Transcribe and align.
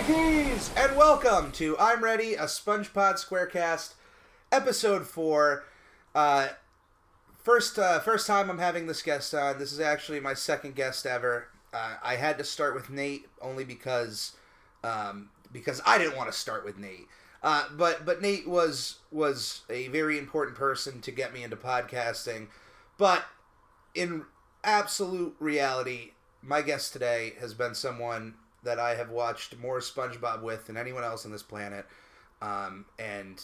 And 0.00 0.96
welcome 0.96 1.52
to 1.52 1.76
I'm 1.78 2.02
Ready, 2.02 2.32
a 2.32 2.44
SpongePod 2.44 3.22
Squarecast, 3.22 3.92
episode 4.50 5.06
four. 5.06 5.64
Uh, 6.14 6.48
first, 7.44 7.78
uh, 7.78 8.00
first 8.00 8.26
time 8.26 8.48
I'm 8.48 8.58
having 8.58 8.86
this 8.86 9.02
guest 9.02 9.34
on. 9.34 9.58
This 9.58 9.72
is 9.72 9.78
actually 9.78 10.18
my 10.18 10.32
second 10.32 10.74
guest 10.74 11.04
ever. 11.04 11.48
Uh, 11.74 11.96
I 12.02 12.16
had 12.16 12.38
to 12.38 12.44
start 12.44 12.74
with 12.74 12.88
Nate 12.88 13.26
only 13.42 13.62
because, 13.62 14.36
um, 14.82 15.28
because 15.52 15.82
I 15.84 15.98
didn't 15.98 16.16
want 16.16 16.32
to 16.32 16.38
start 16.38 16.64
with 16.64 16.78
Nate. 16.78 17.06
Uh, 17.42 17.64
but 17.76 18.06
but 18.06 18.22
Nate 18.22 18.48
was 18.48 19.00
was 19.12 19.64
a 19.68 19.88
very 19.88 20.16
important 20.16 20.56
person 20.56 21.02
to 21.02 21.10
get 21.10 21.34
me 21.34 21.44
into 21.44 21.56
podcasting. 21.56 22.46
But 22.96 23.26
in 23.94 24.24
absolute 24.64 25.36
reality, 25.38 26.12
my 26.40 26.62
guest 26.62 26.94
today 26.94 27.34
has 27.38 27.52
been 27.52 27.74
someone 27.74 28.36
that 28.62 28.78
I 28.78 28.94
have 28.94 29.10
watched 29.10 29.56
more 29.58 29.78
SpongeBob 29.80 30.42
with 30.42 30.66
than 30.66 30.76
anyone 30.76 31.04
else 31.04 31.24
on 31.24 31.32
this 31.32 31.42
planet. 31.42 31.86
Um, 32.42 32.86
and 32.98 33.42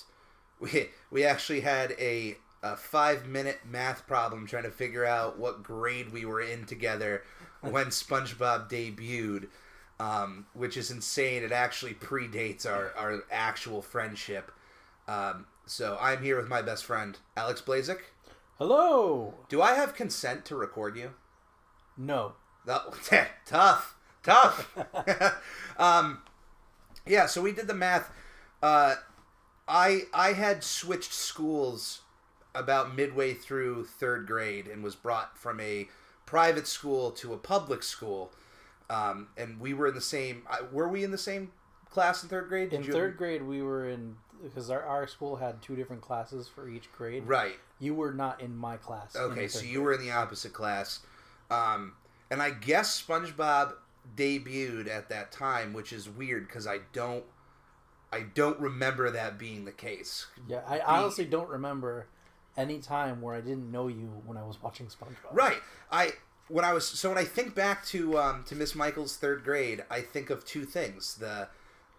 we 0.61 0.89
we 1.11 1.25
actually 1.25 1.61
had 1.61 1.93
a, 1.99 2.37
a 2.63 2.77
five 2.77 3.27
minute 3.27 3.61
math 3.69 4.07
problem 4.07 4.47
trying 4.47 4.65
to 4.65 4.71
figure 4.71 5.05
out 5.05 5.39
what 5.39 5.63
grade 5.63 6.13
we 6.13 6.25
were 6.25 6.41
in 6.41 6.65
together 6.65 7.23
when 7.61 7.87
SpongeBob 7.87 8.71
debuted, 8.71 9.49
um, 10.01 10.47
which 10.55 10.77
is 10.77 10.91
insane. 10.91 11.43
It 11.43 11.53
actually 11.53 11.95
predates 11.95 12.67
our, 12.67 12.93
our 12.97 13.25
actual 13.31 13.83
friendship. 13.83 14.51
Um, 15.09 15.47
so 15.67 15.99
I'm 16.01 16.23
here 16.23 16.37
with 16.37 16.49
my 16.49 16.63
best 16.63 16.85
friend, 16.85 17.19
Alex 17.37 17.61
Blascyk. 17.61 18.01
Hello. 18.59 19.35
Do 19.49 19.61
I 19.61 19.75
have 19.75 19.95
consent 19.95 20.45
to 20.47 20.57
record 20.57 20.97
you? 20.97 21.11
No. 21.97 22.33
That, 22.65 22.83
tough, 23.47 23.96
tough. 24.27 24.77
um, 25.79 26.23
yeah, 27.07 27.27
so 27.27 27.41
we 27.41 27.53
did 27.53 27.67
the 27.67 27.75
math. 27.75 28.11
Uh, 28.63 28.97
I 29.69 30.03
I 30.13 30.33
had 30.33 30.63
switched 30.63 31.13
schools 31.13 32.03
about 32.55 32.95
midway 32.95 33.35
through 33.35 33.85
third 33.85 34.27
grade 34.27 34.67
and 34.67 34.83
was 34.83 34.95
brought 34.95 35.37
from 35.39 35.61
a 35.61 35.89
private 36.25 36.67
school 36.67 37.11
to 37.13 37.33
a 37.33 37.39
public 37.39 37.83
school, 37.83 38.33
um, 38.91 39.29
and 39.37 39.61
we 39.61 39.73
were 39.73 39.89
in 39.89 39.95
the 39.95 40.01
same. 40.01 40.43
Were 40.73 40.89
we 40.89 41.05
in 41.05 41.11
the 41.11 41.19
same 41.19 41.53
class 41.91 42.23
in 42.23 42.29
third 42.29 42.49
grade? 42.49 42.73
In 42.73 42.83
you- 42.83 42.93
third 42.93 43.17
grade, 43.17 43.43
we 43.43 43.63
were 43.63 43.89
in 43.89 44.17
because 44.43 44.71
our, 44.71 44.83
our 44.83 45.07
school 45.07 45.37
had 45.37 45.63
two 45.63 45.77
different 45.77 46.03
classes 46.03 46.47
for 46.47 46.69
each 46.69 46.93
grade. 46.93 47.27
right? 47.27 47.57
You 47.79 47.95
were 47.95 48.13
not 48.13 48.41
in 48.41 48.57
my 48.57 48.77
class. 48.77 49.17
Okay, 49.17 49.49
so 49.49 49.61
you 49.61 49.75
grade. 49.75 49.85
were 49.85 49.93
in 49.95 50.01
the 50.01 50.11
opposite 50.11 50.53
class, 50.53 51.01
um, 51.51 51.93
and 52.31 52.43
I 52.43 52.51
guess 52.51 53.03
SpongeBob 53.03 53.75
debuted 54.15 54.89
at 54.89 55.09
that 55.09 55.33
time, 55.33 55.73
which 55.73 55.93
is 55.93 56.09
weird 56.09 56.47
because 56.47 56.67
I 56.67 56.79
don't, 56.93 57.25
I 58.13 58.21
don't 58.35 58.59
remember 58.61 59.11
that 59.11 59.39
being 59.39 59.65
the 59.65 59.73
case. 59.73 60.27
Yeah, 60.49 60.61
I 60.67 60.81
honestly 60.81 61.25
don't 61.25 61.49
remember 61.49 62.07
any 62.57 62.79
time 62.79 63.21
where 63.21 63.35
I 63.35 63.41
didn't 63.41 63.71
know 63.71 63.89
you 63.89 64.23
when 64.25 64.37
I 64.37 64.45
was 64.45 64.63
watching 64.63 64.87
SpongeBob. 64.87 65.33
Right. 65.33 65.61
I 65.91 66.13
when 66.49 66.65
I 66.65 66.73
was 66.73 66.87
so 66.87 67.09
when 67.11 67.19
I 67.19 67.25
think 67.25 67.55
back 67.55 67.85
to 67.87 68.19
um, 68.19 68.45
to 68.45 68.55
Miss 68.55 68.75
Michaels' 68.75 69.17
third 69.17 69.45
grade, 69.45 69.85
I 69.91 70.01
think 70.01 70.31
of 70.31 70.45
two 70.45 70.65
things. 70.65 71.17
The 71.17 71.49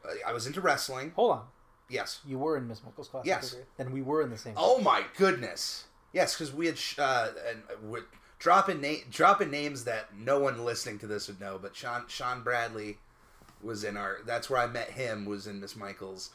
uh, 0.06 0.14
I 0.26 0.34
was 0.34 0.48
into 0.48 0.62
wrestling. 0.62 1.12
Hold 1.16 1.32
on. 1.32 1.46
Yes. 1.90 2.20
You 2.26 2.38
were 2.40 2.58
in 2.58 2.68
Miss 2.68 2.84
Michael's 2.84 3.08
class. 3.08 3.26
Yes. 3.26 3.56
Then 3.78 3.92
we 3.92 4.02
were 4.02 4.22
in 4.22 4.30
the 4.30 4.38
same. 4.38 4.54
Oh 4.58 4.80
my 4.80 5.04
goodness. 5.16 5.86
Yes, 6.14 6.34
because 6.34 6.54
we 6.54 6.66
had 6.66 6.78
sh- 6.78 6.98
uh, 7.00 7.30
and 7.50 7.62
we're 7.84 8.06
dropping 8.40 8.82
na- 8.82 9.04
dropping 9.10 9.50
names 9.52 9.84
that 9.86 10.16
no 10.16 10.40
one 10.40 10.64
listening 10.66 11.00
to 11.00 11.08
this 11.08 11.28
would 11.28 11.40
know, 11.40 11.58
but 11.62 11.76
Sean 11.76 12.04
Sean 12.08 12.44
Bradley 12.44 12.98
was 13.62 13.84
in 13.84 13.98
our. 13.98 14.18
That's 14.26 14.50
where 14.50 14.60
I 14.62 14.68
met 14.68 14.92
him. 14.92 15.26
Was 15.26 15.48
in 15.48 15.60
Miss 15.60 15.76
Michaels, 15.76 16.30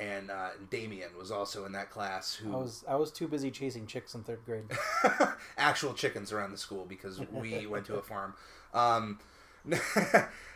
and 0.00 0.30
uh, 0.30 0.50
Damien 0.70 1.10
was 1.18 1.30
also 1.30 1.64
in 1.64 1.72
that 1.72 1.90
class. 1.90 2.34
Who 2.34 2.52
I 2.52 2.56
was 2.56 2.84
I 2.88 2.94
was 2.96 3.10
too 3.10 3.28
busy 3.28 3.50
chasing 3.50 3.86
chicks 3.86 4.14
in 4.14 4.22
third 4.22 4.40
grade. 4.46 4.64
actual 5.58 5.94
chickens 5.94 6.32
around 6.32 6.52
the 6.52 6.58
school 6.58 6.84
because 6.88 7.20
we 7.30 7.66
went 7.70 7.86
to 7.86 7.96
a 7.96 8.02
farm. 8.02 8.34
Um, 8.74 9.18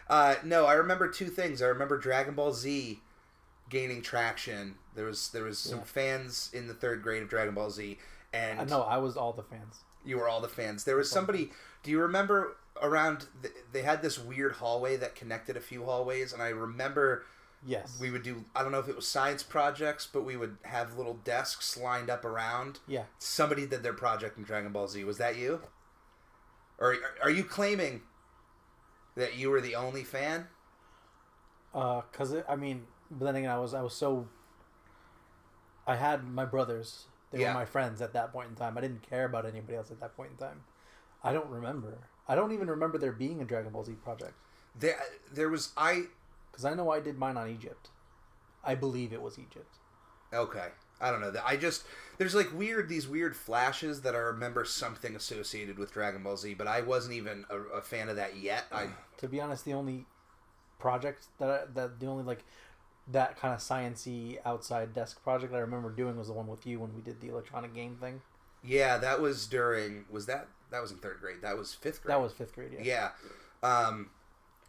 uh, 0.08 0.34
no, 0.44 0.66
I 0.66 0.74
remember 0.74 1.08
two 1.08 1.26
things. 1.28 1.62
I 1.62 1.66
remember 1.66 1.98
Dragon 1.98 2.34
Ball 2.34 2.52
Z 2.52 3.00
gaining 3.68 4.02
traction. 4.02 4.76
There 4.94 5.04
was 5.04 5.28
there 5.30 5.44
was 5.44 5.58
some 5.58 5.78
Yeah. 5.80 5.84
fans 5.84 6.50
in 6.52 6.68
the 6.68 6.74
third 6.74 7.02
grade 7.02 7.22
of 7.22 7.28
Dragon 7.28 7.54
Ball 7.54 7.70
Z, 7.70 7.98
and 8.32 8.60
I 8.60 8.64
know 8.64 8.82
I 8.82 8.96
was 8.98 9.16
all 9.16 9.32
the 9.32 9.42
fans. 9.42 9.80
You 10.06 10.16
were 10.18 10.28
all 10.28 10.40
the 10.40 10.48
fans. 10.48 10.84
There 10.84 10.96
was 10.96 11.10
somebody. 11.10 11.50
Do 11.82 11.90
you 11.90 12.00
remember 12.00 12.56
around? 12.80 13.26
th- 13.42 13.54
They 13.72 13.82
had 13.82 14.00
this 14.02 14.18
weird 14.18 14.52
hallway 14.52 14.96
that 14.96 15.14
connected 15.14 15.56
a 15.56 15.60
few 15.60 15.84
hallways, 15.84 16.32
and 16.32 16.42
I 16.42 16.48
remember 16.48 17.24
Yes. 17.64 17.98
we 18.00 18.10
would 18.10 18.22
do. 18.22 18.44
I 18.54 18.62
don't 18.62 18.70
know 18.72 18.78
if 18.78 18.88
it 18.88 18.94
was 18.96 19.08
science 19.08 19.42
projects, 19.42 20.06
but 20.10 20.22
we 20.22 20.36
would 20.36 20.58
have 20.62 20.96
little 20.96 21.14
desks 21.14 21.76
lined 21.76 22.08
up 22.10 22.24
around. 22.24 22.78
yeah. 22.86 23.04
Somebody 23.18 23.66
did 23.66 23.82
their 23.82 23.92
project 23.94 24.38
in 24.38 24.44
Dragon 24.44 24.72
Ball 24.72 24.88
Z. 24.88 25.02
Was 25.04 25.18
that 25.18 25.36
you? 25.36 25.62
Or 26.78 26.92
are- 26.94 26.98
are 27.24 27.30
you 27.30 27.44
claiming 27.44 28.02
that 29.16 29.34
you 29.36 29.50
were 29.50 29.60
the 29.60 29.74
only 29.74 30.04
fan? 30.04 30.48
Uh, 31.74 32.02
cause 32.12 32.32
it, 32.32 32.44
I 32.48 32.56
mean, 32.56 32.86
but 33.10 33.24
then 33.26 33.36
again, 33.36 33.50
I 33.50 33.58
was 33.58 33.74
I 33.74 33.82
was 33.82 33.94
so. 33.94 34.28
I 35.86 35.96
had 35.96 36.24
my 36.24 36.44
brothers. 36.44 37.06
They 37.36 37.42
Yeah. 37.42 37.52
were 37.52 37.60
my 37.60 37.64
friends 37.66 38.00
at 38.00 38.12
that 38.14 38.32
point 38.32 38.48
in 38.48 38.54
time. 38.56 38.78
I 38.78 38.80
didn't 38.80 39.02
care 39.02 39.26
about 39.26 39.44
anybody 39.46 39.76
else 39.76 39.90
at 39.90 40.00
that 40.00 40.16
point 40.16 40.30
in 40.32 40.36
time. 40.38 40.64
I 41.22 41.32
don't 41.32 41.50
remember. 41.50 41.98
I 42.28 42.34
don't 42.34 42.52
even 42.52 42.68
remember 42.68 42.98
there 42.98 43.12
being 43.12 43.40
a 43.40 43.44
Dragon 43.44 43.72
Ball 43.72 43.84
Z 43.84 43.92
project. 44.02 44.34
There, 44.78 44.96
uh, 44.96 45.02
there 45.32 45.48
was 45.48 45.72
I. 45.76 46.04
Because 46.50 46.64
I 46.64 46.74
know 46.74 46.90
I 46.90 47.00
did 47.00 47.18
mine 47.18 47.36
on 47.36 47.48
Egypt. 47.50 47.90
I 48.64 48.74
believe 48.74 49.12
it 49.12 49.20
was 49.20 49.38
Egypt. 49.38 49.76
Okay, 50.32 50.68
I 51.00 51.10
don't 51.10 51.20
know. 51.20 51.30
that 51.30 51.44
I 51.46 51.56
just 51.56 51.84
there's 52.18 52.34
like 52.34 52.52
weird 52.52 52.88
these 52.88 53.06
weird 53.06 53.36
flashes 53.36 54.00
that 54.02 54.14
I 54.14 54.18
remember 54.18 54.64
something 54.64 55.14
associated 55.14 55.78
with 55.78 55.92
Dragon 55.92 56.22
Ball 56.22 56.36
Z, 56.36 56.54
but 56.54 56.66
I 56.66 56.80
wasn't 56.80 57.14
even 57.14 57.44
a, 57.50 57.58
a 57.58 57.80
fan 57.82 58.08
of 58.08 58.16
that 58.16 58.36
yet. 58.36 58.64
I 58.72 58.88
To 59.18 59.28
be 59.28 59.40
honest, 59.40 59.64
the 59.64 59.74
only 59.74 60.06
project 60.78 61.26
that 61.38 61.48
I, 61.50 61.60
that 61.74 62.00
the 62.00 62.06
only 62.06 62.24
like 62.24 62.44
that 63.08 63.38
kind 63.38 63.54
of 63.54 63.60
sciency 63.60 64.38
outside 64.44 64.92
desk 64.92 65.22
project 65.22 65.54
I 65.54 65.58
remember 65.58 65.90
doing 65.90 66.16
was 66.16 66.28
the 66.28 66.32
one 66.34 66.46
with 66.48 66.66
you 66.66 66.80
when 66.80 66.94
we 66.94 67.02
did 67.02 67.20
the 67.20 67.28
electronic 67.28 67.74
game 67.74 67.96
thing. 68.00 68.20
yeah, 68.64 68.98
that 68.98 69.20
was 69.20 69.46
during 69.46 70.04
was 70.10 70.26
that 70.26 70.48
that 70.70 70.82
was 70.82 70.90
in 70.90 70.98
third 70.98 71.18
grade. 71.20 71.36
That 71.42 71.56
was 71.56 71.74
fifth 71.74 72.02
grade. 72.02 72.12
That 72.14 72.20
was 72.20 72.32
fifth 72.32 72.54
grade. 72.54 72.76
Yeah. 72.80 73.10
Yeah. 73.62 73.68
Um, 73.68 74.10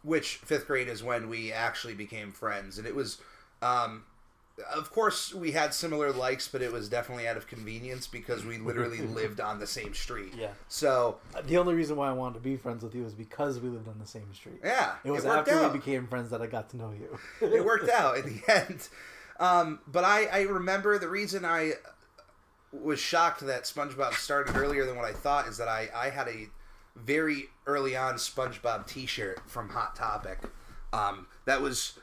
which 0.02 0.36
fifth 0.36 0.66
grade 0.66 0.88
is 0.88 1.02
when 1.02 1.28
we 1.28 1.52
actually 1.52 1.94
became 1.94 2.30
friends, 2.32 2.78
and 2.78 2.86
it 2.86 2.94
was, 2.94 3.18
um, 3.62 4.04
of 4.74 4.90
course, 4.90 5.32
we 5.32 5.52
had 5.52 5.72
similar 5.72 6.10
likes, 6.12 6.48
but 6.48 6.62
it 6.62 6.72
was 6.72 6.88
definitely 6.88 7.28
out 7.28 7.36
of 7.36 7.46
convenience 7.46 8.06
because 8.06 8.44
we 8.44 8.58
literally 8.58 8.98
lived 9.20 9.40
on 9.40 9.58
the 9.60 9.66
same 9.66 9.94
street. 9.94 10.34
Yeah. 10.36 10.48
So 10.68 11.18
The 11.44 11.58
only 11.58 11.74
reason 11.74 11.96
why 11.96 12.08
I 12.08 12.12
wanted 12.12 12.34
to 12.34 12.40
be 12.40 12.56
friends 12.56 12.82
with 12.82 12.94
you 12.94 13.04
is 13.06 13.14
because 13.14 13.60
we 13.60 13.68
lived 13.68 13.88
on 13.88 13.98
the 13.98 14.06
same 14.06 14.32
street. 14.34 14.60
yeah, 14.64 14.94
It 15.04 15.10
was 15.10 15.24
worked 15.24 15.48
after 15.48 15.60
out. 15.64 15.72
we 15.72 15.78
became 15.78 16.06
friends 16.08 16.30
that 16.30 16.42
I 16.42 16.46
got 16.46 16.70
to 16.70 16.76
know 16.76 16.92
you. 16.92 17.18
it 17.40 17.64
worked 17.64 17.88
out 17.90 18.18
in 18.18 18.24
the 18.46 18.52
end. 18.52 18.88
Um, 19.40 19.78
but 19.86 20.02
I, 20.04 20.26
I 20.26 20.40
remember 20.42 20.98
the 20.98 21.08
reason 21.08 21.44
I 21.44 21.74
was 22.72 22.98
shocked 22.98 23.40
that 23.46 23.62
SpongeBob 23.64 24.12
started 24.14 24.56
earlier 24.56 24.84
than 24.84 24.96
what 24.96 25.04
I 25.04 25.12
thought 25.12 25.46
is 25.46 25.56
that 25.58 25.68
I, 25.68 25.88
I 25.94 26.10
had 26.10 26.28
a 26.28 26.48
very 26.96 27.48
early 27.66 27.96
on 27.96 28.14
SpongeBob 28.14 28.86
T-shirt 28.88 29.40
from 29.48 29.68
Hot 29.70 29.94
Topic. 29.94 30.40
Um, 30.92 31.26
that 31.44 31.62
was 31.62 31.98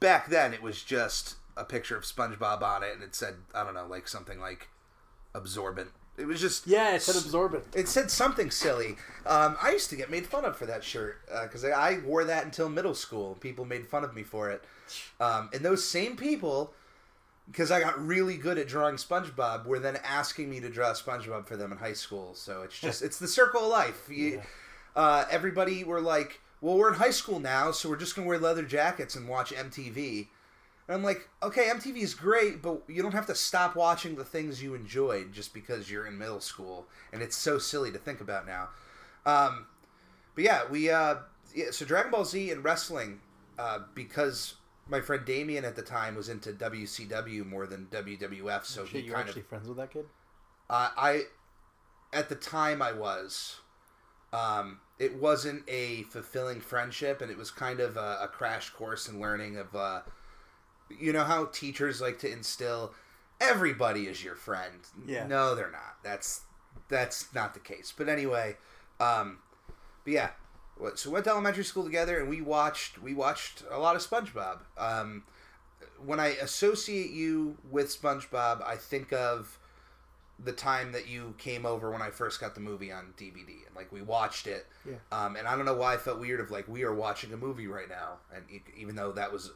back 0.00 0.28
then. 0.28 0.54
It 0.54 0.62
was 0.62 0.82
just 0.82 1.34
a 1.56 1.64
picture 1.64 1.96
of 1.96 2.04
SpongeBob 2.04 2.62
on 2.62 2.82
it, 2.82 2.92
and 2.94 3.02
it 3.02 3.14
said 3.14 3.34
I 3.54 3.64
don't 3.64 3.74
know, 3.74 3.86
like 3.86 4.08
something 4.08 4.40
like 4.40 4.68
absorbent. 5.34 5.88
It 6.18 6.26
was 6.26 6.40
just 6.40 6.66
Yeah, 6.66 6.94
it 6.94 7.02
said 7.02 7.16
absorbent. 7.16 7.64
it 7.74 7.88
said 7.88 8.10
something 8.10 8.50
silly. 8.50 8.96
Um, 9.26 9.56
I 9.60 9.72
used 9.72 9.90
to 9.90 9.96
get 9.96 10.10
made 10.10 10.26
fun 10.26 10.44
of 10.46 10.56
for 10.56 10.64
that 10.66 10.82
shirt 10.82 11.20
because 11.42 11.62
I, 11.64 11.70
I 11.70 11.98
wore 12.00 12.24
that 12.24 12.44
until 12.44 12.68
middle 12.70 12.94
school. 12.94 13.36
People 13.40 13.64
made 13.66 13.86
fun 13.86 14.02
of 14.04 14.14
me 14.14 14.22
for 14.22 14.50
it, 14.50 14.64
um, 15.20 15.50
and 15.52 15.62
those 15.62 15.84
same 15.84 16.16
people, 16.16 16.72
because 17.50 17.70
I 17.70 17.80
got 17.80 18.02
really 18.04 18.38
good 18.38 18.56
at 18.56 18.66
drawing 18.66 18.96
SpongeBob, 18.96 19.66
were 19.66 19.78
then 19.78 19.98
asking 20.04 20.48
me 20.48 20.58
to 20.60 20.70
draw 20.70 20.92
SpongeBob 20.92 21.46
for 21.46 21.56
them 21.56 21.70
in 21.70 21.78
high 21.78 21.92
school. 21.92 22.32
So 22.34 22.62
it's 22.62 22.78
just 22.78 23.02
it's 23.02 23.18
the 23.18 23.28
circle 23.28 23.62
of 23.64 23.68
life. 23.70 24.08
You, 24.08 24.40
uh, 24.94 25.26
everybody 25.30 25.84
were 25.84 26.00
like, 26.00 26.40
"Well, 26.62 26.78
we're 26.78 26.88
in 26.88 26.98
high 26.98 27.10
school 27.10 27.40
now, 27.40 27.72
so 27.72 27.90
we're 27.90 27.96
just 27.96 28.16
gonna 28.16 28.26
wear 28.26 28.38
leather 28.38 28.62
jackets 28.64 29.16
and 29.16 29.28
watch 29.28 29.52
MTV." 29.52 30.28
And 30.88 30.96
I'm 30.96 31.02
like, 31.02 31.28
okay, 31.42 31.68
MTV 31.68 31.98
is 31.98 32.14
great, 32.14 32.62
but 32.62 32.82
you 32.88 33.02
don't 33.02 33.12
have 33.12 33.26
to 33.26 33.34
stop 33.34 33.74
watching 33.74 34.14
the 34.14 34.24
things 34.24 34.62
you 34.62 34.74
enjoyed 34.74 35.32
just 35.32 35.52
because 35.52 35.90
you're 35.90 36.06
in 36.06 36.16
middle 36.16 36.40
school. 36.40 36.86
And 37.12 37.22
it's 37.22 37.36
so 37.36 37.58
silly 37.58 37.90
to 37.92 37.98
think 37.98 38.20
about 38.20 38.46
now. 38.46 38.68
Um, 39.24 39.66
but 40.34 40.44
yeah, 40.44 40.62
we 40.70 40.90
uh, 40.90 41.16
yeah, 41.54 41.70
so 41.70 41.84
Dragon 41.84 42.10
Ball 42.12 42.24
Z 42.24 42.50
and 42.50 42.62
wrestling, 42.62 43.20
uh, 43.58 43.80
because 43.94 44.54
my 44.88 45.00
friend 45.00 45.24
Damien 45.24 45.64
at 45.64 45.74
the 45.74 45.82
time 45.82 46.14
was 46.14 46.28
into 46.28 46.52
WCW 46.52 47.44
more 47.44 47.66
than 47.66 47.86
WWF, 47.90 48.64
so 48.64 48.84
Shit, 48.84 49.02
he 49.02 49.06
you're 49.06 49.16
kind 49.16 49.26
actually 49.26 49.42
of 49.42 49.48
friends 49.48 49.66
with 49.68 49.76
that 49.78 49.90
kid? 49.90 50.06
uh, 50.70 50.90
I 50.96 51.22
at 52.12 52.28
the 52.28 52.36
time 52.36 52.80
I 52.82 52.92
was. 52.92 53.60
Um, 54.32 54.80
it 54.98 55.14
wasn't 55.20 55.62
a 55.68 56.02
fulfilling 56.04 56.60
friendship, 56.60 57.22
and 57.22 57.30
it 57.30 57.38
was 57.38 57.50
kind 57.50 57.80
of 57.80 57.96
a, 57.96 58.18
a 58.22 58.28
crash 58.28 58.70
course 58.70 59.08
in 59.08 59.20
learning 59.20 59.56
of, 59.56 59.74
uh, 59.74 60.00
you 60.90 61.12
know, 61.12 61.24
how 61.24 61.46
teachers 61.46 62.00
like 62.00 62.18
to 62.20 62.30
instill 62.30 62.92
everybody 63.40 64.06
is 64.06 64.22
your 64.22 64.34
friend. 64.34 64.80
Yeah. 65.06 65.26
No, 65.26 65.54
they're 65.54 65.70
not. 65.70 65.96
That's 66.02 66.42
that's 66.88 67.34
not 67.34 67.54
the 67.54 67.60
case. 67.60 67.92
But 67.96 68.08
anyway, 68.08 68.56
um, 69.00 69.38
but 70.04 70.12
yeah. 70.12 70.30
So 70.94 71.08
we 71.08 71.14
went 71.14 71.24
to 71.24 71.30
elementary 71.30 71.64
school 71.64 71.84
together, 71.84 72.18
and 72.18 72.28
we 72.28 72.40
watched 72.40 73.00
we 73.00 73.14
watched 73.14 73.62
a 73.70 73.78
lot 73.78 73.96
of 73.96 74.02
SpongeBob. 74.02 74.58
Um, 74.76 75.24
when 76.04 76.20
I 76.20 76.28
associate 76.28 77.10
you 77.10 77.56
with 77.70 77.88
SpongeBob, 77.88 78.66
I 78.66 78.76
think 78.76 79.12
of 79.12 79.58
the 80.38 80.52
time 80.52 80.92
that 80.92 81.08
you 81.08 81.34
came 81.38 81.64
over 81.64 81.90
when 81.90 82.02
I 82.02 82.10
first 82.10 82.40
got 82.40 82.54
the 82.54 82.60
movie 82.60 82.92
on 82.92 83.14
DVD, 83.16 83.66
and 83.66 83.74
like 83.74 83.90
we 83.90 84.02
watched 84.02 84.46
it. 84.46 84.66
Yeah. 84.86 84.96
Um, 85.10 85.36
and 85.36 85.48
I 85.48 85.56
don't 85.56 85.64
know 85.64 85.74
why 85.74 85.94
I 85.94 85.96
felt 85.96 86.20
weird 86.20 86.40
of 86.40 86.50
like 86.50 86.68
we 86.68 86.82
are 86.84 86.94
watching 86.94 87.32
a 87.32 87.38
movie 87.38 87.66
right 87.66 87.88
now, 87.88 88.18
and 88.34 88.44
even 88.76 88.96
though 88.96 89.12
that 89.12 89.32
was 89.32 89.52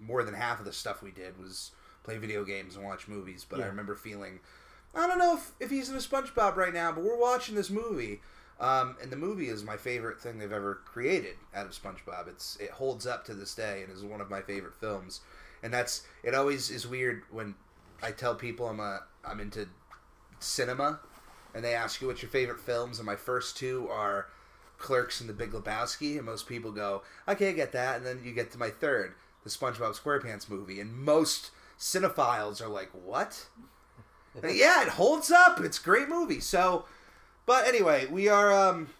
more 0.00 0.22
than 0.22 0.34
half 0.34 0.58
of 0.58 0.64
the 0.64 0.72
stuff 0.72 1.02
we 1.02 1.10
did 1.10 1.38
was 1.38 1.72
play 2.02 2.16
video 2.16 2.44
games 2.44 2.76
and 2.76 2.84
watch 2.84 3.08
movies, 3.08 3.46
but 3.48 3.60
I 3.60 3.66
remember 3.66 3.94
feeling, 3.94 4.40
I 4.94 5.06
don't 5.06 5.18
know 5.18 5.36
if, 5.36 5.52
if 5.60 5.70
he's 5.70 5.88
in 5.88 5.96
a 5.96 5.98
SpongeBob 5.98 6.56
right 6.56 6.72
now, 6.72 6.92
but 6.92 7.04
we're 7.04 7.18
watching 7.18 7.54
this 7.54 7.70
movie. 7.70 8.20
Um, 8.58 8.96
and 9.02 9.10
the 9.10 9.16
movie 9.16 9.48
is 9.48 9.64
my 9.64 9.78
favorite 9.78 10.20
thing 10.20 10.38
they've 10.38 10.52
ever 10.52 10.80
created 10.84 11.36
out 11.54 11.66
of 11.66 11.72
SpongeBob. 11.72 12.28
It's 12.28 12.58
it 12.60 12.70
holds 12.70 13.06
up 13.06 13.24
to 13.24 13.34
this 13.34 13.54
day 13.54 13.82
and 13.82 13.90
is 13.90 14.04
one 14.04 14.20
of 14.20 14.28
my 14.28 14.42
favorite 14.42 14.74
films. 14.74 15.20
And 15.62 15.72
that's 15.72 16.02
it. 16.22 16.34
Always 16.34 16.70
is 16.70 16.86
weird 16.86 17.22
when 17.30 17.54
I 18.02 18.10
tell 18.12 18.34
people 18.34 18.68
I'm 18.68 18.80
a 18.80 19.00
I'm 19.24 19.40
into 19.40 19.66
cinema, 20.40 21.00
and 21.54 21.64
they 21.64 21.74
ask 21.74 22.00
you 22.00 22.06
what's 22.06 22.22
your 22.22 22.30
favorite 22.30 22.60
films, 22.60 22.98
and 22.98 23.06
my 23.06 23.16
first 23.16 23.56
two 23.56 23.88
are 23.90 24.26
Clerks 24.78 25.20
and 25.20 25.28
The 25.28 25.34
Big 25.34 25.52
Lebowski, 25.52 26.16
and 26.16 26.24
most 26.24 26.46
people 26.46 26.72
go, 26.72 27.02
okay, 27.28 27.50
I 27.50 27.52
get 27.52 27.72
that, 27.72 27.98
and 27.98 28.06
then 28.06 28.22
you 28.24 28.32
get 28.32 28.50
to 28.52 28.58
my 28.58 28.70
third, 28.70 29.14
the 29.44 29.50
SpongeBob 29.50 29.98
SquarePants 29.98 30.48
movie, 30.48 30.80
and 30.80 30.94
most 30.94 31.50
cinephiles 31.78 32.60
are 32.60 32.68
like, 32.68 32.90
what? 32.92 33.46
And 34.40 34.56
yeah, 34.56 34.82
it 34.82 34.90
holds 34.90 35.32
up. 35.32 35.58
It's 35.58 35.80
a 35.80 35.82
great 35.82 36.08
movie. 36.08 36.38
So, 36.38 36.84
but 37.46 37.66
anyway, 37.66 38.06
we 38.06 38.28
are. 38.28 38.52
Um, 38.52 38.90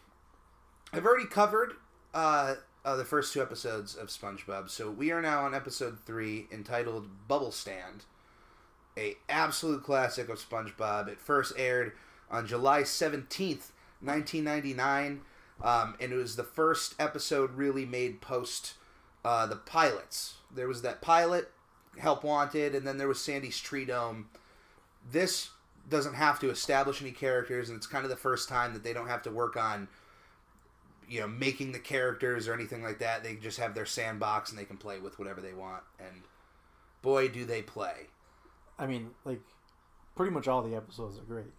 I've 0.93 1.07
already 1.07 1.29
covered 1.29 1.75
uh, 2.13 2.57
uh, 2.85 2.97
the 2.97 3.05
first 3.05 3.33
two 3.33 3.41
episodes 3.41 3.95
of 3.95 4.09
SpongeBob, 4.09 4.71
so 4.71 4.91
we 4.91 5.13
are 5.13 5.23
now 5.23 5.45
on 5.45 5.55
episode 5.55 6.01
three, 6.05 6.49
entitled 6.51 7.29
"Bubble 7.29 7.53
Stand," 7.53 8.07
a 8.99 9.15
absolute 9.29 9.85
classic 9.85 10.29
of 10.29 10.41
SpongeBob. 10.41 11.07
It 11.07 11.21
first 11.21 11.53
aired 11.57 11.93
on 12.29 12.49
July 12.49 12.83
seventeenth, 12.83 13.71
nineteen 14.01 14.43
ninety 14.43 14.75
nine, 14.75 15.21
um, 15.63 15.95
and 16.01 16.13
it 16.13 16.17
was 16.17 16.35
the 16.35 16.43
first 16.43 16.97
episode 16.99 17.53
really 17.55 17.87
made 17.87 18.21
post 18.21 18.75
uh, 19.25 19.47
the 19.47 19.57
pilots. 19.57 20.35
There 20.55 20.69
was 20.69 20.83
that 20.83 21.01
pilot, 21.03 21.51
Help 21.99 22.25
Wanted, 22.25 22.75
and 22.75 22.87
then 22.87 22.99
there 22.99 23.09
was 23.09 23.21
Sandy's 23.21 23.59
Tree 23.59 23.85
Dome 23.85 24.29
this 25.11 25.49
doesn't 25.89 26.13
have 26.15 26.39
to 26.39 26.51
establish 26.51 27.01
any 27.01 27.11
characters 27.11 27.71
and 27.71 27.77
it's 27.79 27.87
kind 27.87 28.05
of 28.05 28.11
the 28.11 28.17
first 28.17 28.49
time 28.51 28.75
that 28.75 28.85
they 28.85 28.93
don't 28.93 29.09
have 29.09 29.23
to 29.23 29.31
work 29.31 29.57
on 29.57 29.89
you 31.09 31.19
know 31.21 31.27
making 31.27 31.73
the 31.73 31.79
characters 31.79 32.47
or 32.47 32.53
anything 32.53 32.83
like 32.83 32.99
that 32.99 33.25
they 33.25 33.35
just 33.35 33.59
have 33.59 33.75
their 33.75 33.87
sandbox 33.87 34.51
and 34.51 34.59
they 34.59 34.65
can 34.67 34.77
play 34.77 34.99
with 34.99 35.19
whatever 35.19 35.41
they 35.41 35.55
want 35.55 35.83
and 35.99 36.23
boy 37.01 37.29
do 37.29 37.47
they 37.47 37.63
play 37.63 38.07
I 38.79 38.87
mean, 38.87 39.11
like, 39.25 39.41
pretty 40.17 40.33
much 40.33 40.47
all 40.49 40.63
the 40.63 40.75
episodes 40.77 41.19
are 41.19 41.23
great, 41.23 41.53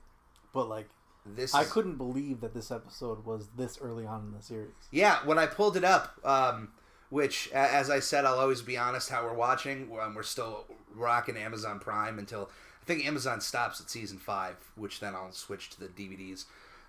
but 0.54 0.70
like, 0.70 0.88
this 1.26 1.54
I 1.56 1.62
is- 1.64 1.72
couldn't 1.72 1.96
believe 1.98 2.42
that 2.42 2.54
this 2.54 2.70
episode 2.72 3.26
was 3.26 3.48
this 3.58 3.80
early 3.82 4.06
on 4.06 4.22
in 4.28 4.32
the 4.38 4.42
series. 4.44 4.72
yeah 4.92 5.18
when 5.26 5.40
i 5.40 5.48
pulled 5.48 5.76
it 5.78 5.84
up 5.84 6.20
um, 6.24 6.70
which 7.12 7.52
as 7.52 7.92
i 7.92 8.00
said 8.00 8.26
i'll 8.26 8.40
always 8.40 8.64
be 8.64 8.76
honest 8.78 9.12
how 9.12 9.24
we're 9.24 9.34
watching. 9.34 9.88
Um, 10.02 10.16
we're 10.16 10.24
still 10.24 10.66
rocking 10.96 11.38
amazon 11.38 11.78
prime 11.80 12.18
until 12.18 12.50
i 12.82 12.86
think 12.86 13.06
amazon 13.06 13.40
stops 13.40 13.80
at 13.80 13.92
season 13.92 14.18
five 14.18 14.56
which 14.76 15.00
then 15.00 15.14
i'll 15.14 15.32
switch 15.32 15.70
to 15.70 15.80
the 15.80 15.88
dvds 15.88 16.46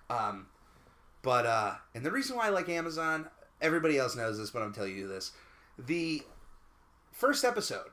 um, 0.09 0.47
but 1.21 1.45
uh, 1.45 1.75
and 1.93 2.03
the 2.05 2.11
reason 2.11 2.35
why 2.35 2.47
i 2.47 2.49
like 2.49 2.67
amazon 2.69 3.27
everybody 3.61 3.97
else 3.97 4.15
knows 4.15 4.37
this 4.37 4.49
but 4.49 4.61
i'm 4.61 4.73
telling 4.73 4.97
you 4.97 5.07
this. 5.07 5.31
The 5.77 6.21
first 7.11 7.43
episode 7.43 7.89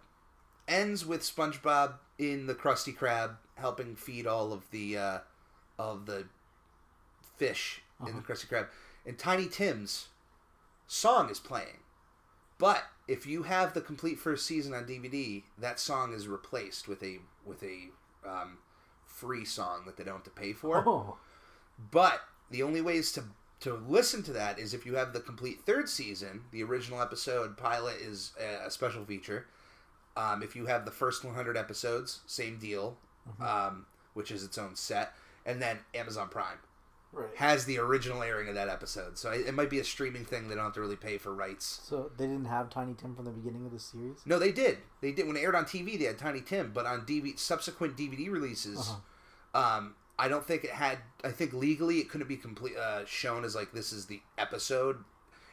ends 0.69 1.07
with 1.07 1.23
spongebob 1.23 1.95
in 2.19 2.47
the 2.47 2.55
krusty 2.55 2.95
krab 2.95 3.37
helping 3.55 3.97
feed 3.97 4.27
all 4.27 4.53
of 4.53 4.71
the 4.71 4.99
uh, 4.99 5.19
of 5.79 6.07
the 6.07 6.27
fish 7.37 7.83
in 8.07 8.17
the 8.17 8.23
krusty 8.23 8.49
krab. 8.49 8.67
And 9.07 9.19
tiny 9.19 9.47
tim's 9.47 10.09
song 10.87 11.31
is 11.31 11.39
playing 11.39 11.79
but 12.61 12.85
if 13.09 13.27
you 13.27 13.43
have 13.43 13.75
the 13.75 13.81
complete 13.81 14.19
first 14.19 14.47
season 14.47 14.73
on 14.73 14.85
dvd 14.85 15.43
that 15.59 15.81
song 15.81 16.13
is 16.13 16.29
replaced 16.29 16.87
with 16.87 17.03
a 17.03 17.19
with 17.45 17.63
a 17.65 17.89
um, 18.29 18.59
free 19.07 19.45
song 19.45 19.83
that 19.87 19.97
they 19.97 20.05
don't 20.05 20.15
have 20.15 20.25
to 20.25 20.31
pay 20.31 20.53
for 20.53 20.85
Oh, 20.87 21.17
but 21.91 22.21
the 22.51 22.63
only 22.63 22.81
ways 22.81 23.11
to 23.13 23.25
to 23.61 23.75
listen 23.75 24.23
to 24.25 24.33
that 24.33 24.59
is 24.59 24.75
if 24.75 24.87
you 24.87 24.97
have 24.97 25.13
the 25.13 25.21
complete 25.21 25.61
third 25.67 25.89
season. 25.89 26.43
The 26.51 26.63
original 26.63 27.01
episode 27.01 27.57
pilot 27.57 27.97
is 28.01 28.33
a, 28.41 28.67
a 28.67 28.71
special 28.71 29.05
feature. 29.05 29.47
Um, 30.17 30.43
if 30.43 30.57
you 30.57 30.67
have 30.67 30.85
the 30.85 30.91
first 30.91 31.25
100 31.25 31.57
episodes, 31.57 32.21
same 32.27 32.59
deal, 32.59 32.97
um, 33.41 33.87
which 34.15 34.31
is 34.31 34.43
its 34.43 34.59
own 34.59 34.75
set, 34.75 35.13
and 35.47 35.63
then 35.63 35.79
Amazon 35.95 36.29
Prime 36.29 36.59
right. 37.13 37.29
has 37.37 37.65
the 37.65 37.79
original 37.79 38.23
airing 38.23 38.49
of 38.49 38.55
that 38.55 38.69
episode. 38.69 39.19
So 39.19 39.31
it, 39.31 39.53
might 39.55 39.71
be 39.71 39.79
a 39.79 39.85
streaming 39.85 40.25
thing. 40.25 40.49
They 40.49 40.55
don't 40.55 40.65
have 40.65 40.75
to 40.75 40.81
really 40.81 40.97
pay 40.97 41.19
for 41.19 41.35
rights. 41.35 41.81
So 41.85 42.11
they 42.17 42.27
didn't 42.27 42.47
have 42.47 42.71
Tiny 42.71 42.95
Tim 42.95 43.15
from 43.15 43.25
the 43.25 43.31
beginning 43.31 43.67
of 43.67 43.73
the 43.73 43.79
series. 43.79 44.19
No, 44.27 44.39
they 44.39 44.53
did. 44.53 44.79
They 45.01 45.13
did 45.13 45.27
when 45.27 45.37
it 45.37 45.41
aired 45.41 45.55
on 45.55 45.65
TV. 45.65 45.99
They 45.99 46.05
had 46.07 46.19
Tiny 46.19 46.41
Tim, 46.41 46.73
but 46.75 46.87
on 46.87 47.03
DV, 47.03 47.39
subsequent 47.39 47.97
DVD 47.97 48.31
releases, 48.31 48.79
Uh-huh. 48.79 49.77
um, 49.79 49.95
I 50.19 50.29
don't 50.29 50.45
think 50.47 50.65
it 50.65 50.71
had. 50.71 50.99
I 51.25 51.31
think 51.31 51.53
legally 51.55 51.99
it 51.99 52.11
couldn't 52.11 52.29
be 52.29 52.37
complete 52.37 52.77
uh, 52.77 53.07
shown 53.07 53.45
as 53.45 53.55
like 53.55 53.73
this 53.73 53.91
is 53.93 54.07
the 54.07 54.21
episode. 54.37 54.99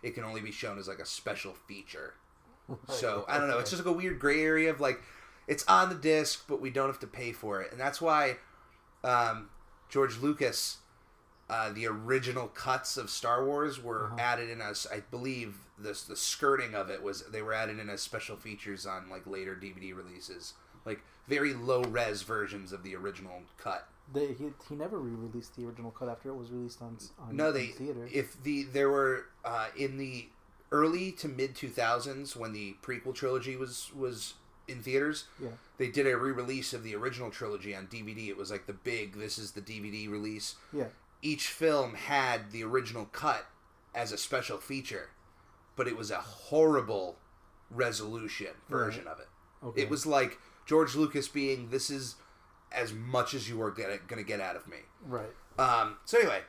It 0.04 0.14
can 0.14 0.24
only 0.26 0.42
be 0.42 0.52
shown 0.52 0.78
as 0.78 0.88
like 0.88 1.00
a 1.00 1.06
special 1.06 1.54
feature. 1.54 2.14
So 2.90 3.24
I 3.30 3.38
don't 3.38 3.48
know. 3.48 3.60
It's 3.60 3.70
just 3.72 3.86
like 3.86 3.94
a 3.94 3.98
weird 3.98 4.20
gray 4.20 4.42
area 4.44 4.70
of 4.70 4.82
like 4.82 5.00
it's 5.48 5.64
on 5.70 5.88
the 5.88 5.96
disc, 5.96 6.44
but 6.50 6.60
we 6.60 6.70
don't 6.70 6.88
have 6.88 7.00
to 7.00 7.08
pay 7.08 7.32
for 7.32 7.62
it, 7.62 7.72
and 7.72 7.80
that's 7.80 8.02
why 8.02 8.36
um, 9.06 9.50
George 9.90 10.18
Lucas, 10.18 10.78
uh, 11.50 11.72
the 11.72 11.88
original 11.88 12.48
cuts 12.48 12.98
of 12.98 13.10
Star 13.10 13.46
Wars 13.46 13.82
were 13.82 14.12
added 14.20 14.50
in 14.50 14.62
as 14.62 14.86
I 14.92 15.02
believe 15.12 15.56
the 15.78 16.00
the 16.08 16.16
skirting 16.16 16.74
of 16.76 16.90
it 16.90 17.02
was 17.04 17.24
they 17.24 17.42
were 17.42 17.54
added 17.54 17.80
in 17.80 17.90
as 17.90 18.02
special 18.02 18.36
features 18.36 18.86
on 18.86 19.10
like 19.10 19.26
later 19.28 19.56
DVD 19.56 19.96
releases, 19.96 20.54
like 20.86 21.02
very 21.28 21.54
low 21.54 21.84
res 21.84 22.22
versions 22.24 22.72
of 22.74 22.84
the 22.84 22.96
original 22.96 23.42
cut. 23.58 23.88
They, 24.14 24.28
he, 24.28 24.52
he 24.70 24.76
never 24.76 24.98
re-released 25.00 25.58
the 25.58 25.66
original 25.66 25.92
cut 25.92 26.08
after 26.08 26.30
it 26.30 26.36
was 26.36 26.50
released 26.50 26.82
on 26.82 26.98
on 27.20 27.36
No, 27.36 27.52
they 27.52 27.68
theater. 27.68 28.08
if 28.12 28.42
the 28.44 28.64
there 28.64 28.90
were 28.90 29.26
uh, 29.44 29.68
in 29.76 29.98
the 29.98 30.28
early 30.72 31.12
to 31.14 31.28
mid 31.28 31.56
two 31.56 31.70
thousands 31.70 32.36
when 32.36 32.54
the 32.54 32.76
prequel 32.82 33.14
trilogy 33.14 33.56
was 33.56 33.92
was 33.96 34.34
in 34.68 34.82
theaters. 34.82 35.26
Yeah. 35.42 35.50
They 35.78 35.88
did 35.90 36.08
a 36.08 36.18
re-release 36.18 36.74
of 36.74 36.84
the 36.84 36.96
original 36.96 37.30
trilogy 37.30 37.74
on 37.76 37.88
DVD. 37.88 38.28
It 38.30 38.36
was 38.38 38.50
like 38.52 38.66
the 38.66 38.74
big. 38.74 39.14
This 39.18 39.38
is 39.38 39.52
the 39.52 39.62
DVD 39.62 40.10
release. 40.10 40.56
yeah, 40.74 40.86
Each 41.22 41.48
film 41.48 41.96
had 41.96 42.52
the 42.52 42.64
original 42.64 43.06
cut 43.06 43.46
as 43.96 44.12
a 44.12 44.18
special 44.18 44.58
feature, 44.58 45.10
but 45.76 45.88
it 45.88 45.98
was 45.98 46.12
a 46.12 46.18
horrible 46.18 47.18
resolution 47.72 48.52
version 48.70 49.08
of 49.08 49.20
it. 49.20 49.28
okay. 49.64 49.82
It 49.82 49.90
was 49.90 50.06
like 50.06 50.40
George 50.66 50.96
Lucas 50.96 51.28
being, 51.28 51.70
"This 51.70 51.90
is 51.90 52.16
as 52.72 52.94
much 52.94 53.34
as 53.34 53.50
you 53.50 53.62
are 53.62 53.72
gonna, 53.72 53.98
gonna 54.08 54.24
get 54.24 54.40
out 54.40 54.56
of 54.56 54.68
me." 54.68 54.78
right. 55.06 55.34
Um, 55.58 55.98
so 56.06 56.20
anyway, 56.20 56.42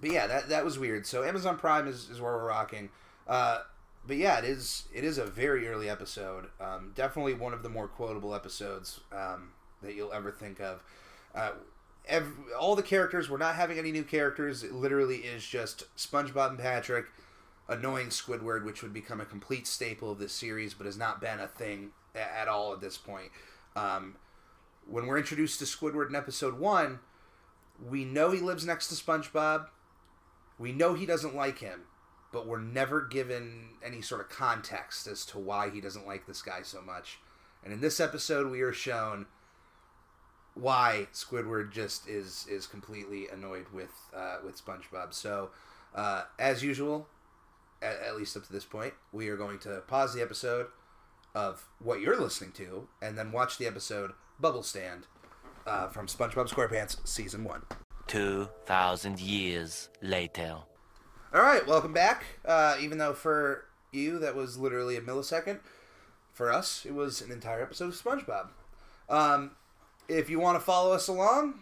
but 0.00 0.10
yeah, 0.10 0.26
that 0.26 0.48
that 0.48 0.64
was 0.64 0.78
weird. 0.78 1.06
So 1.06 1.22
Amazon 1.22 1.56
Prime 1.56 1.86
is, 1.86 2.10
is 2.10 2.20
where 2.20 2.32
we're 2.32 2.46
rocking. 2.46 2.90
Uh, 3.28 3.60
but 4.06 4.16
yeah, 4.16 4.38
it 4.38 4.44
is 4.44 4.88
it 4.92 5.04
is 5.04 5.18
a 5.18 5.24
very 5.26 5.68
early 5.68 5.88
episode. 5.88 6.46
Um, 6.60 6.92
definitely 6.94 7.34
one 7.34 7.52
of 7.52 7.62
the 7.62 7.68
more 7.68 7.86
quotable 7.86 8.34
episodes 8.34 9.00
um, 9.12 9.52
that 9.82 9.94
you'll 9.94 10.12
ever 10.12 10.32
think 10.32 10.60
of. 10.60 10.82
Uh, 11.34 11.52
ev 12.10 12.32
all 12.58 12.76
the 12.76 12.82
characters, 12.82 13.30
we're 13.30 13.38
not 13.38 13.54
having 13.54 13.78
any 13.78 13.92
new 13.92 14.02
characters. 14.04 14.62
It 14.62 14.72
literally 14.72 15.18
is 15.18 15.46
just 15.46 15.84
SpongeBob 15.96 16.50
and 16.50 16.58
Patrick, 16.58 17.06
annoying 17.68 18.08
Squidward, 18.08 18.64
which 18.64 18.82
would 18.82 18.92
become 18.92 19.20
a 19.20 19.24
complete 19.24 19.66
staple 19.66 20.12
of 20.12 20.18
this 20.18 20.32
series, 20.32 20.74
but 20.74 20.86
has 20.86 20.98
not 20.98 21.20
been 21.20 21.40
a 21.40 21.46
thing 21.46 21.90
at 22.14 22.48
all 22.48 22.72
at 22.72 22.80
this 22.80 22.98
point. 22.98 23.30
Um, 23.76 24.16
when 24.86 25.06
we're 25.06 25.18
introduced 25.18 25.58
to 25.60 25.64
Squidward 25.64 26.08
in 26.08 26.16
episode 26.16 26.58
one, 26.58 27.00
we 27.82 28.04
know 28.04 28.30
he 28.30 28.40
lives 28.40 28.66
next 28.66 28.88
to 28.88 28.94
SpongeBob. 28.94 29.68
We 30.58 30.72
know 30.72 30.94
he 30.94 31.06
doesn't 31.06 31.34
like 31.34 31.58
him, 31.58 31.82
but 32.32 32.46
we're 32.46 32.60
never 32.60 33.00
given 33.00 33.70
any 33.84 34.02
sort 34.02 34.20
of 34.20 34.28
context 34.28 35.06
as 35.06 35.24
to 35.26 35.38
why 35.38 35.70
he 35.70 35.80
doesn't 35.80 36.06
like 36.06 36.26
this 36.26 36.42
guy 36.42 36.62
so 36.62 36.82
much. 36.82 37.20
And 37.64 37.72
in 37.72 37.80
this 37.80 38.00
episode, 38.00 38.50
we 38.50 38.60
are 38.60 38.72
shown 38.72 39.26
why 40.54 41.06
Squidward 41.12 41.70
just 41.72 42.08
is 42.08 42.46
is 42.48 42.66
completely 42.66 43.28
annoyed 43.28 43.66
with 43.72 43.92
uh, 44.14 44.36
with 44.44 44.62
SpongeBob. 44.64 45.14
So, 45.14 45.50
uh, 45.94 46.24
as 46.38 46.62
usual, 46.62 47.08
at, 47.82 48.00
at 48.02 48.16
least 48.16 48.36
up 48.36 48.44
to 48.46 48.52
this 48.52 48.64
point, 48.64 48.94
we 49.12 49.28
are 49.28 49.36
going 49.36 49.58
to 49.60 49.82
pause 49.86 50.14
the 50.14 50.22
episode 50.22 50.66
of 51.34 51.68
what 51.78 52.00
you're 52.00 52.20
listening 52.20 52.52
to, 52.52 52.88
and 53.00 53.16
then 53.16 53.32
watch 53.32 53.58
the 53.58 53.66
episode 53.66 54.12
Bubble 54.40 54.62
Stand 54.62 55.06
uh, 55.66 55.88
from 55.88 56.06
SpongeBob 56.06 56.48
SquarePants 56.48 57.06
season 57.06 57.44
one. 57.44 57.62
2,000 58.08 59.20
years 59.20 59.88
later. 60.02 60.56
All 61.32 61.42
right, 61.42 61.64
welcome 61.64 61.92
back. 61.92 62.24
Uh, 62.44 62.76
even 62.80 62.98
though 62.98 63.12
for 63.12 63.66
you 63.92 64.18
that 64.18 64.34
was 64.34 64.58
literally 64.58 64.96
a 64.96 65.00
millisecond, 65.00 65.60
for 66.32 66.52
us 66.52 66.84
it 66.84 66.92
was 66.92 67.20
an 67.20 67.30
entire 67.30 67.62
episode 67.62 67.88
of 67.88 67.94
SpongeBob. 67.94 68.48
Um, 69.08 69.52
if 70.10 70.28
you 70.28 70.40
want 70.40 70.56
to 70.56 70.64
follow 70.64 70.92
us 70.92 71.08
along, 71.08 71.60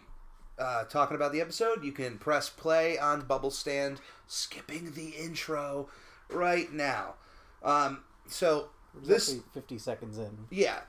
uh, 0.57 0.83
talking 0.85 1.15
about 1.15 1.31
the 1.31 1.41
episode, 1.41 1.83
you 1.83 1.91
can 1.91 2.17
press 2.17 2.49
play 2.49 2.97
on 2.97 3.21
Bubble 3.21 3.51
Stand, 3.51 4.01
skipping 4.27 4.91
the 4.91 5.09
intro 5.09 5.87
right 6.29 6.71
now. 6.73 7.15
Um, 7.63 8.03
so 8.27 8.69
this, 8.93 9.29
actually 9.29 9.43
50 9.53 9.77
seconds 9.77 10.17
in. 10.17 10.47
yeah, 10.49 10.79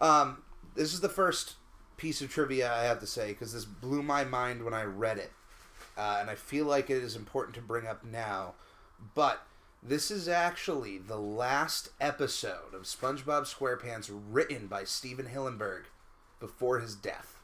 um, 0.00 0.42
this 0.74 0.94
is 0.94 1.00
the 1.00 1.08
first 1.08 1.54
piece 1.96 2.22
of 2.22 2.30
trivia 2.30 2.72
I 2.72 2.84
have 2.84 3.00
to 3.00 3.06
say 3.06 3.28
because 3.28 3.52
this 3.52 3.66
blew 3.66 4.02
my 4.02 4.24
mind 4.24 4.64
when 4.64 4.74
I 4.74 4.84
read 4.84 5.18
it, 5.18 5.32
uh, 5.98 6.18
and 6.20 6.30
I 6.30 6.34
feel 6.34 6.64
like 6.64 6.88
it 6.88 7.02
is 7.02 7.16
important 7.16 7.54
to 7.56 7.62
bring 7.62 7.86
up 7.86 8.04
now. 8.04 8.54
But 9.14 9.42
this 9.82 10.10
is 10.10 10.28
actually 10.28 10.98
the 10.98 11.18
last 11.18 11.90
episode 12.00 12.74
of 12.74 12.82
SpongeBob 12.82 13.42
SquarePants 13.42 14.10
written 14.10 14.66
by 14.66 14.84
Stephen 14.84 15.26
Hillenburg 15.26 15.84
before 16.40 16.80
his 16.80 16.94
death. 16.96 17.36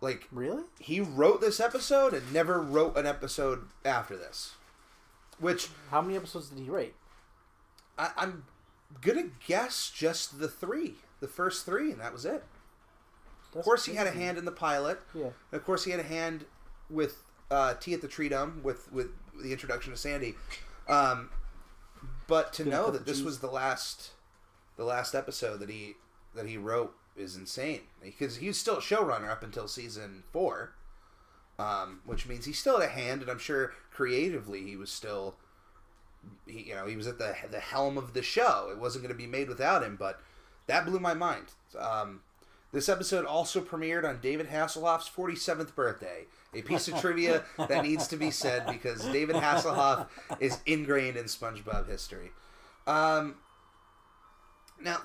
Like 0.00 0.28
Really? 0.30 0.64
he 0.78 1.00
wrote 1.00 1.40
this 1.40 1.58
episode 1.58 2.12
and 2.12 2.32
never 2.32 2.60
wrote 2.60 2.96
an 2.96 3.06
episode 3.06 3.66
after 3.84 4.16
this, 4.16 4.54
which 5.38 5.68
How 5.90 6.02
many 6.02 6.16
episodes 6.16 6.50
did 6.50 6.62
he 6.62 6.68
write? 6.68 6.94
I, 7.98 8.10
I'm 8.16 8.44
gonna 9.00 9.28
guess 9.46 9.90
just 9.90 10.38
the 10.38 10.48
three, 10.48 10.96
the 11.20 11.28
first 11.28 11.64
three, 11.64 11.90
and 11.90 12.00
that 12.00 12.12
was 12.12 12.26
it. 12.26 12.44
Of 13.54 13.64
course, 13.64 13.86
he 13.86 13.94
had 13.94 14.06
a 14.06 14.10
hand 14.10 14.36
in 14.36 14.44
the 14.44 14.52
pilot. 14.52 15.00
Yeah. 15.14 15.30
Of 15.50 15.64
course, 15.64 15.84
he 15.84 15.90
had 15.90 16.00
a 16.00 16.04
hand 16.04 16.44
with 16.90 17.22
uh, 17.50 17.74
Tea 17.74 17.94
at 17.94 18.02
the 18.02 18.08
Tree 18.08 18.28
Dome 18.28 18.60
with 18.62 18.92
with 18.92 19.08
the 19.42 19.50
introduction 19.50 19.92
of 19.94 19.98
Sandy. 19.98 20.34
Um, 20.88 21.30
but 22.26 22.52
to 22.54 22.64
know 22.66 22.90
that 22.90 23.06
this 23.06 23.22
was 23.22 23.38
the 23.38 23.46
last 23.50 24.10
the 24.76 24.84
last 24.84 25.14
episode 25.14 25.60
that 25.60 25.70
he 25.70 25.94
that 26.36 26.46
he 26.46 26.56
wrote 26.56 26.94
is 27.16 27.36
insane 27.36 27.80
because 28.02 28.36
he 28.36 28.48
was 28.48 28.58
still 28.58 28.76
a 28.76 28.82
showrunner 28.82 29.30
up 29.30 29.42
until 29.42 29.66
season 29.68 30.22
four, 30.32 30.74
um, 31.58 32.00
which 32.04 32.26
means 32.26 32.44
he 32.44 32.52
still 32.52 32.80
had 32.80 32.88
a 32.88 32.92
hand, 32.92 33.22
and 33.22 33.30
I'm 33.30 33.38
sure 33.38 33.72
creatively 33.90 34.62
he 34.62 34.76
was 34.76 34.90
still. 34.90 35.36
He, 36.46 36.64
you 36.64 36.74
know, 36.74 36.86
he 36.86 36.96
was 36.96 37.06
at 37.06 37.18
the 37.18 37.34
the 37.50 37.60
helm 37.60 37.96
of 37.96 38.12
the 38.12 38.22
show. 38.22 38.68
It 38.70 38.78
wasn't 38.78 39.04
going 39.04 39.14
to 39.14 39.18
be 39.18 39.28
made 39.28 39.48
without 39.48 39.82
him, 39.82 39.96
but 39.96 40.20
that 40.66 40.84
blew 40.84 40.98
my 40.98 41.14
mind. 41.14 41.46
Um, 41.78 42.20
this 42.72 42.88
episode 42.88 43.24
also 43.24 43.60
premiered 43.60 44.06
on 44.06 44.20
David 44.20 44.48
Hasselhoff's 44.48 45.08
47th 45.08 45.74
birthday. 45.74 46.24
A 46.52 46.62
piece 46.62 46.88
of 46.88 46.94
trivia 47.00 47.44
that 47.56 47.84
needs 47.84 48.08
to 48.08 48.16
be 48.16 48.30
said 48.30 48.66
because 48.66 49.04
David 49.06 49.36
Hasselhoff 49.36 50.08
is 50.40 50.58
ingrained 50.66 51.16
in 51.16 51.24
SpongeBob 51.24 51.88
history. 51.88 52.32
Um, 52.86 53.36
now, 54.80 54.98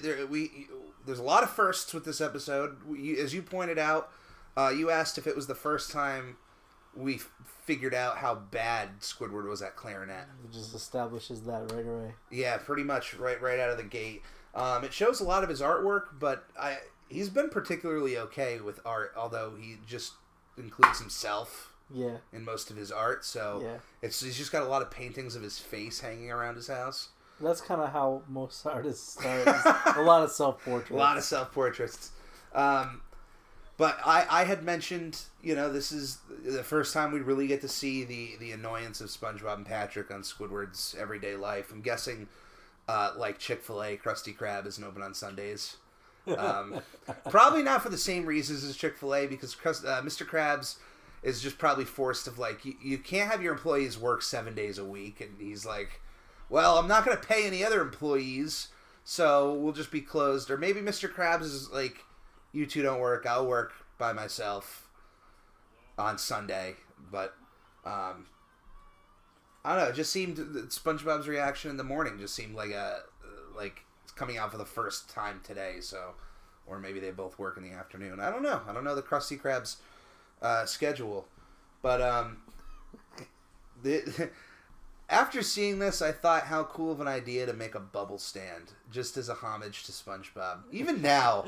there, 0.00 0.26
we 0.26 0.68
there's 1.06 1.18
a 1.18 1.22
lot 1.24 1.42
of 1.42 1.50
firsts 1.50 1.92
with 1.94 2.04
this 2.04 2.20
episode. 2.20 2.76
We, 2.86 3.18
as 3.18 3.34
you 3.34 3.42
pointed 3.42 3.78
out, 3.78 4.10
uh, 4.56 4.68
you 4.76 4.90
asked 4.90 5.18
if 5.18 5.26
it 5.26 5.34
was 5.34 5.46
the 5.46 5.54
first 5.54 5.90
time 5.90 6.36
we 6.94 7.14
f- 7.16 7.30
figured 7.64 7.94
out 7.94 8.18
how 8.18 8.34
bad 8.34 9.00
Squidward 9.00 9.48
was 9.48 9.62
at 9.62 9.76
clarinet. 9.76 10.26
It 10.44 10.52
just 10.52 10.74
establishes 10.74 11.40
that 11.42 11.72
right 11.72 11.86
away. 11.86 12.12
Yeah, 12.30 12.56
pretty 12.58 12.84
much 12.84 13.14
right 13.14 13.40
right 13.40 13.58
out 13.58 13.70
of 13.70 13.76
the 13.78 13.82
gate. 13.84 14.22
Um, 14.54 14.84
it 14.84 14.92
shows 14.92 15.20
a 15.20 15.24
lot 15.24 15.42
of 15.42 15.48
his 15.48 15.60
artwork, 15.60 16.18
but 16.18 16.44
I 16.60 16.78
he's 17.08 17.28
been 17.30 17.48
particularly 17.50 18.16
okay 18.18 18.60
with 18.60 18.80
art, 18.84 19.12
although 19.16 19.54
he 19.58 19.76
just 19.86 20.12
includes 20.58 20.98
himself 20.98 21.72
Yeah. 21.90 22.18
in 22.32 22.44
most 22.44 22.70
of 22.70 22.76
his 22.76 22.92
art. 22.92 23.24
So 23.24 23.60
Yeah. 23.64 23.78
it's 24.02 24.20
he's 24.20 24.36
just 24.36 24.52
got 24.52 24.62
a 24.62 24.66
lot 24.68 24.82
of 24.82 24.90
paintings 24.90 25.34
of 25.34 25.42
his 25.42 25.58
face 25.58 26.00
hanging 26.00 26.30
around 26.30 26.56
his 26.56 26.68
house. 26.68 27.08
That's 27.40 27.60
kind 27.60 27.80
of 27.80 27.92
how 27.92 28.22
most 28.28 28.64
artists 28.66 29.14
start. 29.14 29.46
a 29.96 30.02
lot 30.02 30.22
of 30.22 30.30
self 30.30 30.64
portraits. 30.64 30.90
A 30.90 30.94
lot 30.94 31.16
of 31.16 31.24
self 31.24 31.52
portraits. 31.52 32.10
Um, 32.54 33.00
but 33.76 33.98
I, 34.04 34.26
I 34.30 34.44
had 34.44 34.62
mentioned, 34.62 35.20
you 35.42 35.54
know, 35.54 35.72
this 35.72 35.90
is 35.92 36.18
the 36.44 36.62
first 36.62 36.92
time 36.92 37.10
we 37.10 37.20
really 37.20 37.46
get 37.46 37.62
to 37.62 37.68
see 37.68 38.04
the, 38.04 38.36
the 38.38 38.52
annoyance 38.52 39.00
of 39.00 39.08
SpongeBob 39.08 39.56
and 39.56 39.66
Patrick 39.66 40.10
on 40.12 40.22
Squidward's 40.22 40.94
everyday 41.00 41.36
life. 41.36 41.72
I'm 41.72 41.80
guessing, 41.80 42.28
uh, 42.86 43.12
like 43.16 43.38
Chick 43.38 43.62
fil 43.62 43.82
A, 43.82 43.96
Krusty 43.96 44.36
Krab 44.36 44.66
isn't 44.66 44.84
open 44.84 45.02
on 45.02 45.14
Sundays. 45.14 45.78
Um, 46.36 46.80
probably 47.30 47.62
not 47.62 47.82
for 47.82 47.88
the 47.88 47.98
same 47.98 48.26
reasons 48.26 48.62
as 48.62 48.76
Chick 48.76 48.98
fil 48.98 49.14
A, 49.14 49.26
because 49.26 49.56
uh, 49.64 50.02
Mr. 50.02 50.26
Krabs 50.26 50.76
is 51.22 51.40
just 51.40 51.56
probably 51.56 51.84
forced 51.84 52.26
of 52.26 52.38
like, 52.38 52.64
you, 52.64 52.74
you 52.82 52.98
can't 52.98 53.30
have 53.30 53.42
your 53.42 53.54
employees 53.54 53.98
work 53.98 54.22
seven 54.22 54.54
days 54.54 54.76
a 54.78 54.84
week. 54.84 55.20
And 55.20 55.40
he's 55.40 55.64
like, 55.64 56.01
well, 56.52 56.76
I'm 56.76 56.86
not 56.86 57.06
going 57.06 57.16
to 57.16 57.26
pay 57.26 57.46
any 57.46 57.64
other 57.64 57.80
employees, 57.80 58.68
so 59.04 59.54
we'll 59.54 59.72
just 59.72 59.90
be 59.90 60.02
closed. 60.02 60.50
Or 60.50 60.58
maybe 60.58 60.80
Mr. 60.80 61.10
Krabs 61.10 61.44
is 61.44 61.70
like, 61.70 62.04
you 62.52 62.66
two 62.66 62.82
don't 62.82 63.00
work, 63.00 63.24
I'll 63.24 63.46
work 63.46 63.72
by 63.96 64.12
myself 64.12 64.86
on 65.96 66.18
Sunday. 66.18 66.74
But 67.10 67.34
um, 67.86 68.26
I 69.64 69.74
don't 69.74 69.84
know. 69.84 69.90
It 69.90 69.96
just 69.96 70.12
seemed 70.12 70.36
SpongeBob's 70.36 71.26
reaction 71.26 71.70
in 71.70 71.78
the 71.78 71.84
morning 71.84 72.18
just 72.18 72.34
seemed 72.34 72.54
like 72.54 72.70
a 72.70 73.00
like 73.56 73.86
it's 74.04 74.12
coming 74.12 74.36
out 74.36 74.52
for 74.52 74.58
the 74.58 74.66
first 74.66 75.08
time 75.08 75.40
today. 75.42 75.76
So, 75.80 76.10
or 76.66 76.78
maybe 76.78 77.00
they 77.00 77.12
both 77.12 77.38
work 77.38 77.56
in 77.56 77.62
the 77.62 77.72
afternoon. 77.72 78.20
I 78.20 78.30
don't 78.30 78.42
know. 78.42 78.60
I 78.68 78.74
don't 78.74 78.84
know 78.84 78.94
the 78.94 79.00
Krusty 79.00 79.40
Krab's 79.40 79.78
uh, 80.42 80.66
schedule, 80.66 81.26
but 81.80 82.02
um, 82.02 82.42
the. 83.82 84.28
After 85.12 85.42
seeing 85.42 85.78
this, 85.78 86.00
I 86.00 86.10
thought 86.10 86.44
how 86.44 86.64
cool 86.64 86.90
of 86.90 87.02
an 87.02 87.06
idea 87.06 87.44
to 87.44 87.52
make 87.52 87.74
a 87.74 87.80
bubble 87.80 88.16
stand, 88.16 88.72
just 88.90 89.18
as 89.18 89.28
a 89.28 89.34
homage 89.34 89.84
to 89.84 89.92
SpongeBob. 89.92 90.60
Even 90.72 91.02
now, 91.02 91.44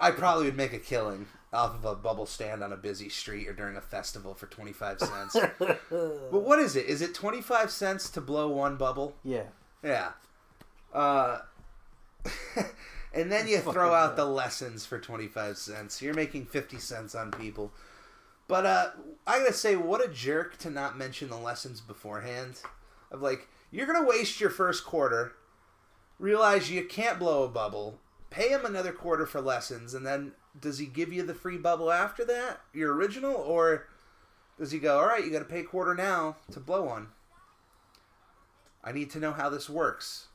I 0.00 0.10
probably 0.10 0.46
would 0.46 0.56
make 0.56 0.72
a 0.72 0.78
killing 0.78 1.26
off 1.52 1.74
of 1.74 1.84
a 1.84 1.94
bubble 1.94 2.24
stand 2.24 2.64
on 2.64 2.72
a 2.72 2.78
busy 2.78 3.10
street 3.10 3.46
or 3.46 3.52
during 3.52 3.76
a 3.76 3.82
festival 3.82 4.32
for 4.32 4.46
25 4.46 5.00
cents. 5.00 5.36
but 5.58 6.30
what 6.30 6.58
is 6.58 6.76
it? 6.76 6.86
Is 6.86 7.02
it 7.02 7.14
25 7.14 7.70
cents 7.70 8.08
to 8.08 8.22
blow 8.22 8.48
one 8.48 8.76
bubble? 8.76 9.14
Yeah. 9.22 9.48
Yeah. 9.82 10.12
Uh, 10.90 11.40
and 13.12 13.30
then 13.30 13.46
you 13.48 13.58
throw 13.58 13.92
out 13.92 14.16
the 14.16 14.24
lessons 14.24 14.86
for 14.86 14.98
25 14.98 15.58
cents. 15.58 16.00
You're 16.00 16.14
making 16.14 16.46
50 16.46 16.78
cents 16.78 17.14
on 17.14 17.32
people. 17.32 17.70
But 18.48 18.64
uh, 18.64 18.90
I 19.26 19.40
gotta 19.40 19.52
say, 19.52 19.76
what 19.76 20.02
a 20.02 20.08
jerk 20.08 20.56
to 20.60 20.70
not 20.70 20.96
mention 20.96 21.28
the 21.28 21.36
lessons 21.36 21.82
beforehand. 21.82 22.60
Of 23.14 23.22
like, 23.22 23.48
you're 23.70 23.86
gonna 23.86 24.04
waste 24.04 24.40
your 24.40 24.50
first 24.50 24.84
quarter, 24.84 25.34
realize 26.18 26.68
you 26.68 26.84
can't 26.84 27.20
blow 27.20 27.44
a 27.44 27.48
bubble, 27.48 28.00
pay 28.28 28.48
him 28.48 28.64
another 28.64 28.90
quarter 28.90 29.24
for 29.24 29.40
lessons, 29.40 29.94
and 29.94 30.04
then 30.04 30.32
does 30.58 30.78
he 30.78 30.86
give 30.86 31.12
you 31.12 31.22
the 31.22 31.32
free 31.32 31.56
bubble 31.56 31.92
after 31.92 32.24
that, 32.24 32.60
your 32.72 32.92
original, 32.92 33.32
or 33.36 33.86
does 34.58 34.72
he 34.72 34.80
go, 34.80 34.98
all 34.98 35.06
right, 35.06 35.24
you 35.24 35.30
gotta 35.30 35.44
pay 35.44 35.60
a 35.60 35.64
quarter 35.64 35.94
now 35.94 36.36
to 36.50 36.58
blow 36.58 36.82
one? 36.82 37.06
I 38.82 38.90
need 38.90 39.10
to 39.10 39.20
know 39.20 39.32
how 39.32 39.48
this 39.48 39.70
works. 39.70 40.26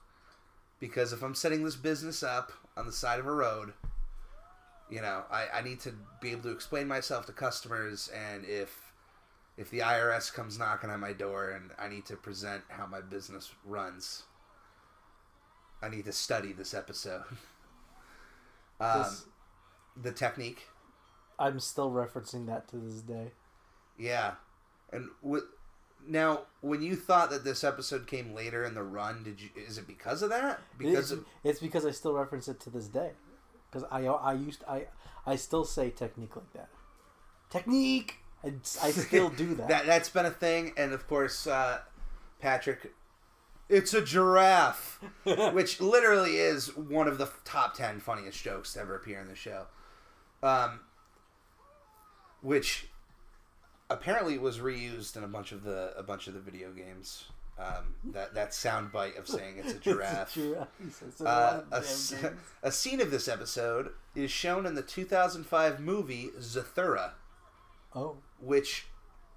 Because 0.80 1.12
if 1.12 1.22
I'm 1.22 1.36
setting 1.36 1.66
this 1.66 1.76
business 1.76 2.24
up 2.24 2.54
on 2.78 2.86
the 2.86 2.94
side 2.94 3.20
of 3.20 3.28
a 3.28 3.32
road, 3.34 3.74
you 4.90 5.02
know, 5.02 5.24
I, 5.30 5.48
I 5.56 5.62
need 5.62 5.82
to 5.82 5.94
be 6.22 6.32
able 6.32 6.44
to 6.44 6.52
explain 6.52 6.88
myself 6.88 7.26
to 7.26 7.34
customers 7.34 8.10
and 8.16 8.46
if 8.46 8.89
if 9.60 9.70
the 9.70 9.80
IRS 9.80 10.34
comes 10.34 10.58
knocking 10.58 10.90
on 10.90 11.02
my 11.02 11.12
door 11.12 11.50
and 11.50 11.72
I 11.78 11.90
need 11.90 12.06
to 12.06 12.16
present 12.16 12.64
how 12.70 12.88
my 12.88 13.02
business 13.02 13.54
runs, 13.66 14.24
I 15.82 15.90
need 15.90 16.06
to 16.06 16.14
study 16.14 16.54
this 16.54 16.74
episode. 16.74 17.24
um, 18.80 19.02
This- 19.04 19.26
the 20.02 20.14
technique. 20.14 20.68
I'm 21.38 21.60
still 21.60 21.92
referencing 21.92 22.48
that 22.48 22.70
to 22.70 22.78
this 22.78 23.02
day. 23.02 23.32
Yeah. 23.98 24.36
And 24.94 25.10
with 25.22 25.44
now, 26.08 26.44
when 26.62 26.82
you 26.82 26.96
thought 26.96 27.30
that 27.32 27.44
this 27.44 27.66
episode 27.66 28.08
came 28.08 28.34
later 28.34 28.64
in 28.64 28.74
the 28.76 28.84
run, 28.84 29.24
did 29.24 29.42
you? 29.42 29.50
Is 29.56 29.78
it 29.78 29.88
because 29.88 30.22
of 30.22 30.30
that? 30.30 30.62
Because 30.78 31.12
it's, 31.12 31.20
of 31.20 31.26
it's 31.44 31.60
because 31.60 31.86
I 31.86 31.92
still 31.92 32.14
reference 32.14 32.48
it 32.48 32.62
to 32.62 32.70
this 32.70 32.88
day. 32.88 33.12
Because 33.70 33.88
I 33.92 34.06
I 34.06 34.34
used 34.34 34.64
I 34.68 34.88
I 35.26 35.36
still 35.36 35.66
say 35.66 35.90
technique 35.90 36.36
like 36.38 36.54
that. 36.54 36.70
Technique. 37.50 38.20
I, 38.44 38.54
I 38.82 38.92
still 38.92 39.30
do 39.30 39.54
that. 39.56 39.68
that 39.68 39.86
that's 39.86 40.10
been 40.10 40.26
a 40.26 40.32
thing, 40.32 40.74
and 40.78 40.94
of 40.94 41.08
course, 41.08 41.46
uh, 41.48 41.80
Patrick. 42.40 42.94
It's 43.68 43.94
a 43.94 44.02
giraffe, 44.02 45.00
which 45.54 45.80
literally 45.80 46.38
is 46.38 46.76
one 46.76 47.08
of 47.08 47.18
the 47.20 47.30
top 47.46 47.76
ten 47.76 48.00
funniest 48.00 48.42
jokes 48.44 48.74
to 48.74 48.80
ever 48.82 48.96
appear 48.96 49.20
in 49.20 49.28
the 49.28 49.36
show. 49.36 49.68
um, 50.42 50.80
which 52.42 52.88
apparently 53.90 54.38
was 54.38 54.60
reused 54.60 55.16
in 55.18 55.24
a 55.24 55.28
bunch 55.28 55.52
of 55.52 55.64
the 55.64 55.94
a 55.98 56.04
bunch 56.04 56.28
of 56.28 56.34
the 56.34 56.40
video 56.40 56.72
games. 56.72 57.26
Um, 57.60 57.96
that 58.14 58.34
that 58.36 58.54
sound 58.54 58.92
bite 58.94 59.18
of 59.18 59.28
saying 59.28 59.56
it's 59.58 59.74
a 59.74 59.80
giraffe. 59.80 60.30
It's 60.30 60.38
a 60.38 60.40
giraffe. 60.40 60.68
It's 61.08 61.22
a 61.22 61.28
Uh, 61.28 61.64
a, 61.68 61.72
damn 61.72 61.80
s- 61.84 62.12
games. 62.22 62.40
a 62.64 62.72
scene 62.72 63.02
of 63.02 63.12
this 63.12 63.28
episode 63.28 63.90
is 64.16 64.32
shown 64.32 64.66
in 64.66 64.76
the 64.76 64.82
2005 64.82 65.80
movie 65.82 66.30
Zathura, 66.40 67.12
Oh, 67.96 68.18
which 68.40 68.88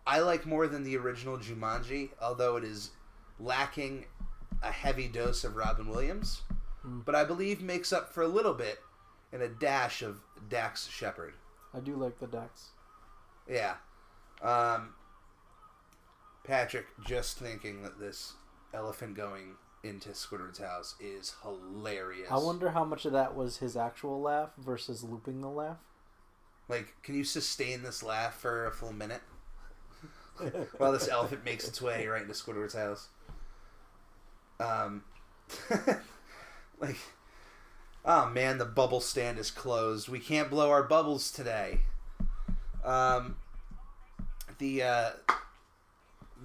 I 0.06 0.21
like 0.21 0.44
more 0.47 0.66
than 0.66 0.82
the 0.85 0.97
original 0.97 1.38
Jumanji, 1.38 2.11
although 2.21 2.56
it 2.56 2.64
is 2.64 2.90
lacking 3.40 4.04
a 4.62 4.71
heavy 4.71 5.09
dose 5.09 5.44
of 5.44 5.56
Robin 5.56 5.88
Williams, 5.88 6.42
Hmm. 6.82 7.00
but 7.00 7.14
I 7.14 7.25
believe 7.25 7.61
makes 7.62 7.92
up 7.92 8.12
for 8.12 8.23
a 8.23 8.28
little 8.28 8.54
bit 8.54 8.80
in 9.32 9.40
a 9.40 9.49
dash 9.49 10.02
of 10.02 10.21
Dax 10.49 10.87
Shepard. 10.88 11.35
I 11.75 11.80
do 11.80 11.97
like 11.97 12.18
the 12.18 12.26
Dax. 12.26 12.71
Yeah. 13.49 13.76
Um, 14.42 14.94
Patrick, 16.44 16.87
just 17.06 17.38
thinking 17.38 17.82
that 17.82 17.99
this 17.99 18.35
elephant 18.75 19.16
going 19.16 19.54
into 19.85 20.11
Squidward's 20.11 20.59
house 20.59 20.94
is 21.00 21.35
hilarious. 21.42 22.28
I 22.30 22.38
wonder 22.38 22.71
how 22.71 22.85
much 22.85 23.04
of 23.04 23.12
that 23.12 23.35
was 23.35 23.59
his 23.59 23.76
actual 23.76 24.21
laugh 24.21 24.50
versus 24.59 25.02
looping 25.02 25.40
the 25.40 25.49
laugh. 25.49 25.78
Like, 26.73 26.97
can 27.02 27.14
you 27.14 27.23
sustain 27.23 27.83
this 27.83 28.02
laugh 28.02 28.41
for 28.41 28.64
a 28.64 28.71
full 28.71 28.95
minute 28.95 29.21
while 30.79 30.91
this 30.91 31.07
elephant 31.07 31.45
makes 31.45 31.69
its 31.69 31.83
way 31.83 32.07
right 32.07 32.23
into 32.23 32.33
Squidward's 32.33 32.73
house? 32.73 33.09
Um, 34.59 35.05
like, 36.81 36.97
oh 38.07 38.31
man, 38.31 38.57
the 38.57 38.64
bubble 38.64 39.02
stand 39.02 39.38
is 39.38 39.50
closed. 39.50 40.09
We 40.09 40.19
can't 40.19 40.49
blow 40.49 40.71
our 40.71 40.83
bubbles 40.83 41.31
today. 41.31 41.81
Um, 42.83 43.37
the 44.57 44.83
uh, 44.83 45.11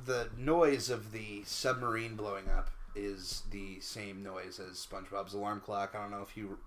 the 0.05 0.27
noise 0.37 0.89
of 0.89 1.13
the 1.13 1.43
submarine 1.45 2.17
blowing 2.17 2.49
up 2.49 2.69
is 2.97 3.43
the 3.49 3.79
same 3.79 4.23
noise 4.23 4.59
as 4.59 4.85
SpongeBob's 4.85 5.33
alarm 5.33 5.61
clock. 5.61 5.95
I 5.95 6.01
don't 6.01 6.11
know 6.11 6.25
if 6.29 6.35
you 6.35 6.57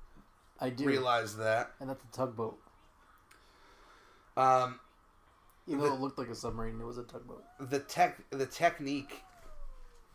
I 0.59 0.71
do. 0.71 0.87
realize 0.87 1.37
that. 1.37 1.73
And 1.79 1.91
that's 1.91 2.03
a 2.03 2.17
tugboat. 2.17 2.59
Um, 4.41 4.81
Even 5.67 5.81
The- 5.81 5.89
though 5.89 5.95
it 5.95 6.01
looked 6.01 6.19
like 6.19 6.29
a 6.29 6.35
submarine, 6.35 6.81
it 6.81 6.85
was 6.85 6.99
a 6.99 7.03
tugboat. 7.05 7.45
the 7.61 7.79
tech 7.81 8.19
the 8.31 8.47
technique 8.47 9.23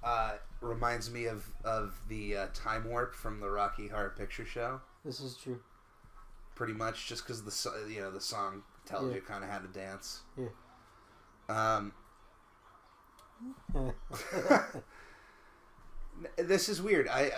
uh, 0.03 0.33
reminds 0.61 1.09
me 1.11 1.25
of 1.25 1.47
of 1.63 1.99
the 2.07 2.35
uh, 2.37 2.47
time 2.53 2.87
warp 2.89 3.13
from 3.15 3.39
the 3.39 3.49
Rocky 3.49 3.87
Horror 3.87 4.13
Picture 4.17 4.45
Show. 4.45 4.81
This 5.03 5.19
is 5.19 5.35
true. 5.37 5.59
Pretty 6.55 6.73
much, 6.73 7.07
just 7.07 7.23
because 7.25 7.43
the 7.43 7.87
you 7.89 8.01
know 8.01 8.11
the 8.11 8.21
song 8.21 8.63
tells 8.85 9.09
Yeah. 9.09 9.15
you 9.15 9.21
kind 9.21 9.43
of 9.43 9.49
how 9.49 9.59
to 9.59 9.67
dance. 9.67 10.21
Yeah. 10.37 10.47
Um, 11.49 11.93
this 16.37 16.69
is 16.69 16.81
weird. 16.81 17.07
I 17.07 17.31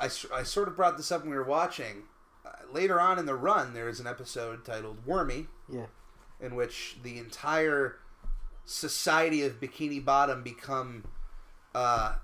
I 0.00 0.08
I 0.32 0.42
sort 0.42 0.68
of 0.68 0.76
brought 0.76 0.96
this 0.96 1.12
up 1.12 1.22
when 1.22 1.30
we 1.30 1.36
were 1.36 1.44
watching. 1.44 2.04
Uh, 2.44 2.50
later 2.72 3.00
on 3.00 3.18
in 3.18 3.26
the 3.26 3.34
run, 3.34 3.72
there 3.74 3.88
is 3.88 4.00
an 4.00 4.06
episode 4.06 4.64
titled 4.64 5.06
Wormy, 5.06 5.46
yeah. 5.68 5.86
In 6.42 6.54
which 6.54 6.96
the 7.02 7.16
entire 7.18 7.96
society 8.66 9.42
of 9.44 9.60
Bikini 9.60 10.04
Bottom 10.04 10.42
become 10.42 11.04
uh, 11.74 12.16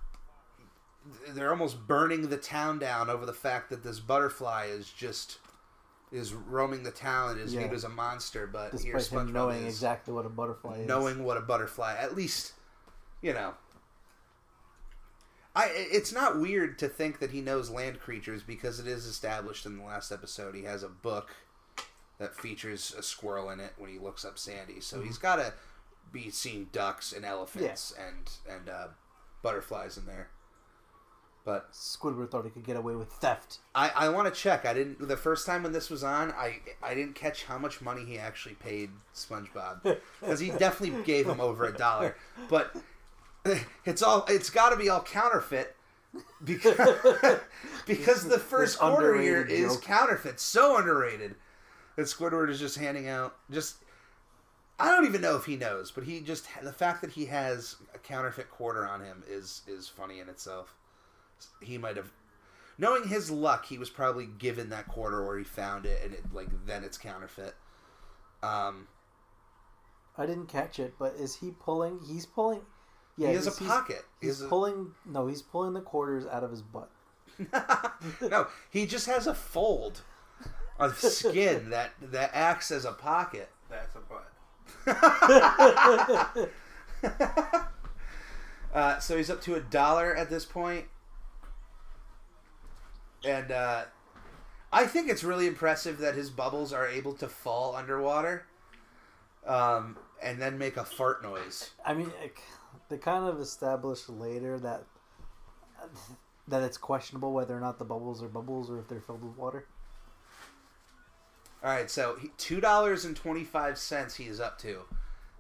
they're 1.31 1.51
almost 1.51 1.87
burning 1.87 2.29
the 2.29 2.37
town 2.37 2.79
down 2.79 3.09
over 3.09 3.25
the 3.25 3.33
fact 3.33 3.71
that 3.71 3.83
this 3.83 3.99
butterfly 4.01 4.67
is 4.67 4.91
just 4.91 5.39
is 6.13 6.33
roaming 6.35 6.83
the 6.83 6.91
town 6.91 7.33
and 7.33 7.41
is 7.41 7.55
Yeah. 7.55 7.61
viewed 7.61 7.73
as 7.75 7.85
a 7.85 7.89
monster. 7.89 8.47
But 8.47 8.73
here 8.81 8.95
Despite 8.95 9.21
him 9.23 9.29
SpongeBob 9.29 9.33
knowing 9.33 9.67
is 9.67 9.75
exactly 9.75 10.13
what 10.13 10.27
a 10.27 10.31
butterfly 10.31 10.79
is. 10.81 10.89
knowing 10.89 11.23
what 11.25 11.37
a 11.37 11.41
butterfly 11.41 11.95
at 11.99 12.15
least 12.15 12.53
you 13.23 13.33
know. 13.33 13.55
I, 15.57 15.71
it's 15.75 16.13
not 16.13 16.39
weird 16.39 16.79
to 16.79 16.89
think 16.89 17.19
that 17.19 17.31
he 17.33 17.41
knows 17.41 17.69
land 17.71 17.99
creatures 18.01 18.43
because 18.45 18.79
it 18.79 18.87
is 18.87 19.07
established 19.07 19.67
in 19.67 19.77
the 19.77 19.83
last 19.83 20.13
episode. 20.13 20.55
He 20.55 20.63
has 20.65 20.83
a 20.85 20.89
book 20.89 21.31
that 22.19 22.35
features 22.35 22.95
a 22.99 23.03
squirrel 23.03 23.51
in 23.51 23.61
it 23.61 23.73
when 23.79 23.91
he 23.91 23.99
looks 23.99 24.25
up 24.25 24.39
Sandy. 24.39 24.81
So 24.81 25.01
he's 25.01 25.19
got 25.19 25.37
to 25.37 25.53
be 26.13 26.31
seeing 26.31 26.69
ducks 26.73 27.13
and 27.13 27.25
elephants 27.25 27.95
and 27.99 28.31
and 28.49 28.69
uh, 28.69 28.89
butterflies 29.43 29.97
in 29.97 30.07
there. 30.07 30.29
But 31.45 31.73
Squidward 31.73 32.31
thought 32.31 32.45
he 32.45 32.51
could 32.51 32.67
get 32.67 32.77
away 32.77 32.95
with 32.95 33.09
theft. 33.09 33.61
I, 33.75 33.91
I 33.97 34.09
want 34.11 34.33
to 34.33 34.39
check. 34.39 34.67
I 34.67 34.75
didn't 34.75 35.07
the 35.09 35.17
first 35.17 35.47
time 35.47 35.63
when 35.63 35.73
this 35.73 35.89
was 35.89 36.05
on. 36.05 36.33
I 36.33 36.61
I 36.83 36.95
didn't 36.95 37.15
catch 37.15 37.45
how 37.45 37.57
much 37.57 37.81
money 37.81 38.05
he 38.05 38.19
actually 38.19 38.57
paid 38.57 38.91
SpongeBob 39.15 39.83
because 40.21 40.41
he 40.41 40.51
definitely 40.51 41.03
gave 41.05 41.27
him 41.27 41.41
over 41.41 41.65
a 41.65 41.73
dollar. 41.73 42.17
But 42.51 42.77
it's 43.85 44.03
all 44.03 44.27
it's 44.29 44.51
got 44.51 44.71
to 44.71 44.77
be 44.77 44.91
all 44.91 45.01
counterfeit 45.03 45.75
because 46.45 47.39
because 47.87 48.29
the 48.29 48.39
first 48.39 48.79
quarter 48.79 49.19
here 49.21 49.43
is 49.43 49.79
counterfeit, 49.79 50.41
so 50.41 50.77
underrated 50.77 51.35
that 51.99 52.07
Squidward 52.07 52.49
is 52.49 52.61
just 52.61 52.79
handing 52.79 53.09
out 53.09 53.35
just. 53.51 53.77
I 54.81 54.93
don't 54.95 55.07
even 55.07 55.21
know 55.21 55.35
if 55.35 55.45
he 55.45 55.57
knows, 55.57 55.91
but 55.91 56.05
he 56.05 56.21
just 56.21 56.47
the 56.63 56.73
fact 56.73 57.01
that 57.01 57.11
he 57.11 57.27
has 57.27 57.75
a 57.93 57.99
counterfeit 57.99 58.49
quarter 58.49 58.87
on 58.87 59.01
him 59.01 59.25
is 59.29 59.63
is 59.67 59.89
funny 59.89 60.21
in 60.21 60.29
itself. 60.29 60.77
He 61.61 61.77
might 61.79 61.97
have 61.97 62.13
knowing 62.79 63.09
his 63.09 63.29
luck, 63.29 63.67
he 63.67 63.77
was 63.77 63.91
probably 63.91 64.27
given 64.27 64.71
that 64.71 64.87
quarter 64.87 65.21
or 65.21 65.37
he 65.37 65.43
found 65.43 65.85
it 65.85 66.01
and 66.05 66.15
it 66.15 66.33
like 66.33 66.47
then 66.65 66.85
it's 66.85 66.97
counterfeit. 66.97 67.55
Um, 68.41 68.87
I 70.17 70.27
didn't 70.27 70.47
catch 70.47 70.79
it, 70.79 70.95
but 70.97 71.15
is 71.17 71.35
he 71.35 71.51
pulling? 71.51 71.99
He's 72.07 72.25
pulling. 72.27 72.61
Yeah, 73.17 73.31
he 73.31 73.35
has 73.35 73.49
a 73.49 73.51
he's- 73.51 73.59
he's- 73.59 73.71
pocket. 73.73 74.05
He's 74.21 74.31
has 74.39 74.43
a- 74.43 74.49
pulling. 74.49 74.93
No, 75.05 75.27
he's 75.27 75.43
pulling 75.43 75.73
the 75.75 75.81
quarters 75.81 76.25
out 76.25 76.45
of 76.45 76.53
his 76.53 76.63
butt. 76.63 76.91
no, 78.23 78.47
he 78.71 78.87
just 78.87 79.07
has 79.07 79.27
a 79.27 79.35
fold 79.35 80.03
of 80.79 80.97
skin 80.99 81.71
that 81.71 81.93
that 82.01 82.31
acts 82.33 82.71
as 82.71 82.85
a 82.85 82.93
pocket. 82.93 83.49
That's 83.69 83.97
a 83.97 84.01
butt. 84.01 84.33
uh, 88.75 88.99
so 88.99 89.17
he's 89.17 89.31
up 89.31 89.41
to 89.43 89.55
a 89.55 89.61
dollar 89.61 90.15
at 90.15 90.31
this 90.31 90.45
point, 90.45 90.87
and 93.25 93.51
uh, 93.51 93.85
I 94.73 94.87
think 94.87 95.09
it's 95.09 95.25
really 95.25 95.47
impressive 95.47 95.99
that 95.99 96.15
his 96.15 96.31
bubbles 96.31 96.73
are 96.73 96.87
able 96.87 97.15
to 97.15 97.29
fall 97.29 97.77
underwater, 97.77 98.47
um, 99.47 99.97
and 100.23 100.41
then 100.41 100.59
make 100.59 100.77
a 100.77 100.85
fart 100.85 101.23
noise. 101.23 101.71
I 101.85 101.95
mean, 101.95 102.13
it, 102.23 102.37
they 102.89 102.99
kind 102.99 103.29
of 103.29 103.41
established 103.41 104.09
later 104.09 104.59
that 104.61 104.85
that 106.49 106.63
it's 106.63 106.79
questionable 106.79 107.33
whether 107.33 107.57
or 107.57 107.61
not 107.61 107.79
the 107.79 107.85
bubbles 107.85 108.23
are 108.23 108.29
bubbles 108.29 108.71
or 108.71 108.79
if 108.79 108.89
they're 108.89 109.01
filled 109.01 109.23
with 109.23 109.37
water. 109.37 109.67
All 111.63 111.71
right, 111.71 111.91
so 111.91 112.17
two 112.37 112.61
dollars 112.61 113.05
and 113.05 113.17
twenty 113.17 113.45
five 113.45 113.79
cents 113.79 114.17
he 114.17 114.25
is 114.27 114.39
up 114.41 114.59
to 114.61 114.83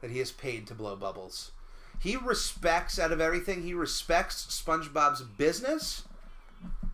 that 0.01 0.11
he 0.11 0.19
has 0.19 0.33
paid 0.33 0.67
to 0.67 0.75
blow 0.75 0.97
bubbles. 0.97 1.53
He 2.01 2.17
respects 2.17 2.99
out 2.99 3.13
of 3.13 3.21
everything. 3.21 3.63
He 3.63 3.75
respects 3.75 4.47
SpongeBob's 4.65 5.23
business 5.23 6.05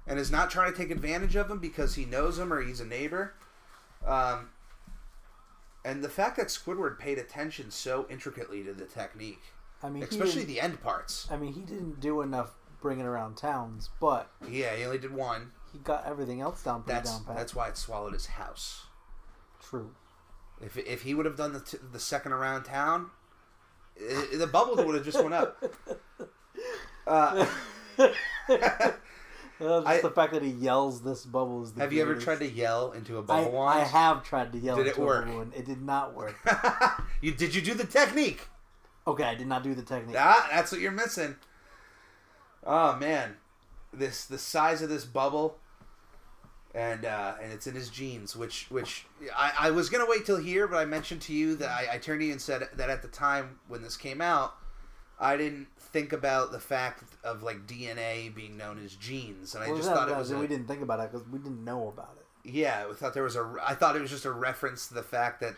and 0.06 0.18
is 0.18 0.30
not 0.30 0.50
trying 0.50 0.72
to 0.72 0.78
take 0.78 0.90
advantage 0.90 1.36
of 1.36 1.50
him 1.50 1.58
because 1.58 1.94
he 1.94 2.04
knows 2.06 2.38
him 2.38 2.52
or 2.52 2.62
he's 2.62 2.80
a 2.80 2.86
neighbor. 2.86 3.34
Um, 4.06 4.48
and 5.84 6.02
the 6.02 6.08
fact 6.08 6.36
that 6.38 6.46
Squidward 6.48 6.98
paid 6.98 7.18
attention 7.18 7.70
so 7.70 8.06
intricately 8.08 8.62
to 8.64 8.72
the 8.72 8.86
technique, 8.86 9.42
I 9.82 9.90
mean, 9.90 10.02
especially 10.02 10.44
the 10.44 10.60
end 10.60 10.80
parts. 10.82 11.26
I 11.30 11.36
mean, 11.36 11.52
he 11.52 11.60
didn't 11.60 12.00
do 12.00 12.22
enough 12.22 12.52
bringing 12.80 13.04
around 13.06 13.36
towns, 13.36 13.90
but 14.00 14.30
Yeah, 14.48 14.74
he 14.74 14.84
only 14.84 14.98
did 14.98 15.12
one. 15.14 15.52
he 15.72 15.78
got 15.78 16.06
everything 16.06 16.40
else 16.40 16.62
down 16.62 16.82
pretty 16.82 16.96
That's 16.98 17.10
down 17.12 17.24
pat. 17.24 17.36
that's 17.36 17.54
why 17.54 17.68
it 17.68 17.76
swallowed 17.76 18.12
his 18.14 18.26
house. 18.26 18.86
True. 19.68 19.94
If, 20.60 20.76
if 20.76 21.02
he 21.02 21.14
would 21.14 21.26
have 21.26 21.36
done 21.36 21.52
the, 21.52 21.60
t- 21.60 21.78
the 21.92 21.98
second 22.00 22.32
around 22.32 22.64
town, 22.64 23.10
i 24.00 24.36
the 24.36 24.46
bubble 24.46 24.82
would 24.84 24.94
have 24.94 25.04
just 25.04 25.22
went 25.22 25.34
up. 25.34 25.62
Uh, 27.06 27.44
Uh, 29.60 29.80
just 29.80 29.86
I- 29.86 30.00
the 30.00 30.10
fact 30.10 30.32
that 30.32 30.42
he 30.42 30.50
yells 30.50 31.02
this 31.02 31.24
bubble 31.24 31.62
is 31.62 31.72
the 31.72 31.80
have 31.82 31.92
you 31.92 32.02
ever 32.02 32.16
tried 32.16 32.40
to 32.40 32.50
yell 32.50 32.90
into 32.92 33.18
a 33.18 33.22
bubble 33.22 33.52
wand? 33.52 33.80
I 33.80 33.84
have 33.84 34.24
tried 34.24 34.52
to 34.52 34.58
yell 34.58 34.76
Did 34.76 34.86
it 34.86 34.90
into 34.90 35.02
a 35.02 35.06
work? 35.06 35.26
bubble 35.26 35.40
and 35.42 35.54
it 35.54 35.64
did 35.64 35.80
not 35.80 36.12
work. 36.14 36.34
you 37.20 37.32
did 37.32 37.54
you 37.54 37.62
do 37.62 37.72
the 37.74 37.86
technique? 37.86 38.48
Okay, 39.06 39.22
I 39.22 39.36
did 39.36 39.46
not 39.46 39.62
do 39.62 39.74
the 39.74 39.82
technique. 39.82 40.16
Ah, 40.18 40.48
that's 40.50 40.72
what 40.72 40.80
you're 40.80 40.90
missing. 40.90 41.36
Oh 42.64 42.96
man, 42.96 43.36
this 43.92 44.24
the 44.24 44.38
size 44.38 44.82
of 44.82 44.88
this 44.88 45.04
bubble, 45.04 45.58
and 46.74 47.04
uh, 47.04 47.34
and 47.42 47.52
it's 47.52 47.66
in 47.66 47.74
his 47.74 47.88
jeans. 47.88 48.34
Which 48.36 48.66
which 48.70 49.06
I, 49.36 49.52
I 49.58 49.70
was 49.70 49.88
gonna 49.88 50.06
wait 50.08 50.26
till 50.26 50.38
here, 50.38 50.66
but 50.66 50.76
I 50.76 50.84
mentioned 50.84 51.22
to 51.22 51.32
you 51.32 51.54
that 51.56 51.68
I, 51.70 51.94
I 51.94 51.98
turned 51.98 52.20
to 52.20 52.26
you 52.26 52.32
and 52.32 52.40
said 52.40 52.68
that 52.74 52.90
at 52.90 53.02
the 53.02 53.08
time 53.08 53.58
when 53.68 53.82
this 53.82 53.96
came 53.96 54.20
out, 54.20 54.54
I 55.20 55.36
didn't 55.36 55.68
think 55.78 56.12
about 56.12 56.50
the 56.52 56.58
fact 56.60 57.04
of 57.22 57.42
like 57.42 57.66
DNA 57.66 58.34
being 58.34 58.56
known 58.56 58.84
as 58.84 58.94
genes, 58.96 59.54
and 59.54 59.62
I 59.62 59.68
Well, 59.68 59.76
just 59.76 59.88
thought 59.90 60.08
it 60.08 60.16
was. 60.16 60.32
we 60.32 60.46
didn't 60.46 60.66
think 60.66 60.82
about 60.82 61.00
it 61.00 61.12
because 61.12 61.26
we 61.28 61.38
didn't 61.38 61.64
know 61.64 61.88
about 61.88 62.16
it. 62.18 62.50
Yeah, 62.50 62.86
I 62.90 62.94
thought 62.94 63.14
there 63.14 63.22
was 63.22 63.36
a. 63.36 63.54
I 63.64 63.74
thought 63.74 63.96
it 63.96 64.02
was 64.02 64.10
just 64.10 64.24
a 64.24 64.32
reference 64.32 64.88
to 64.88 64.94
the 64.94 65.02
fact 65.02 65.40
that 65.40 65.54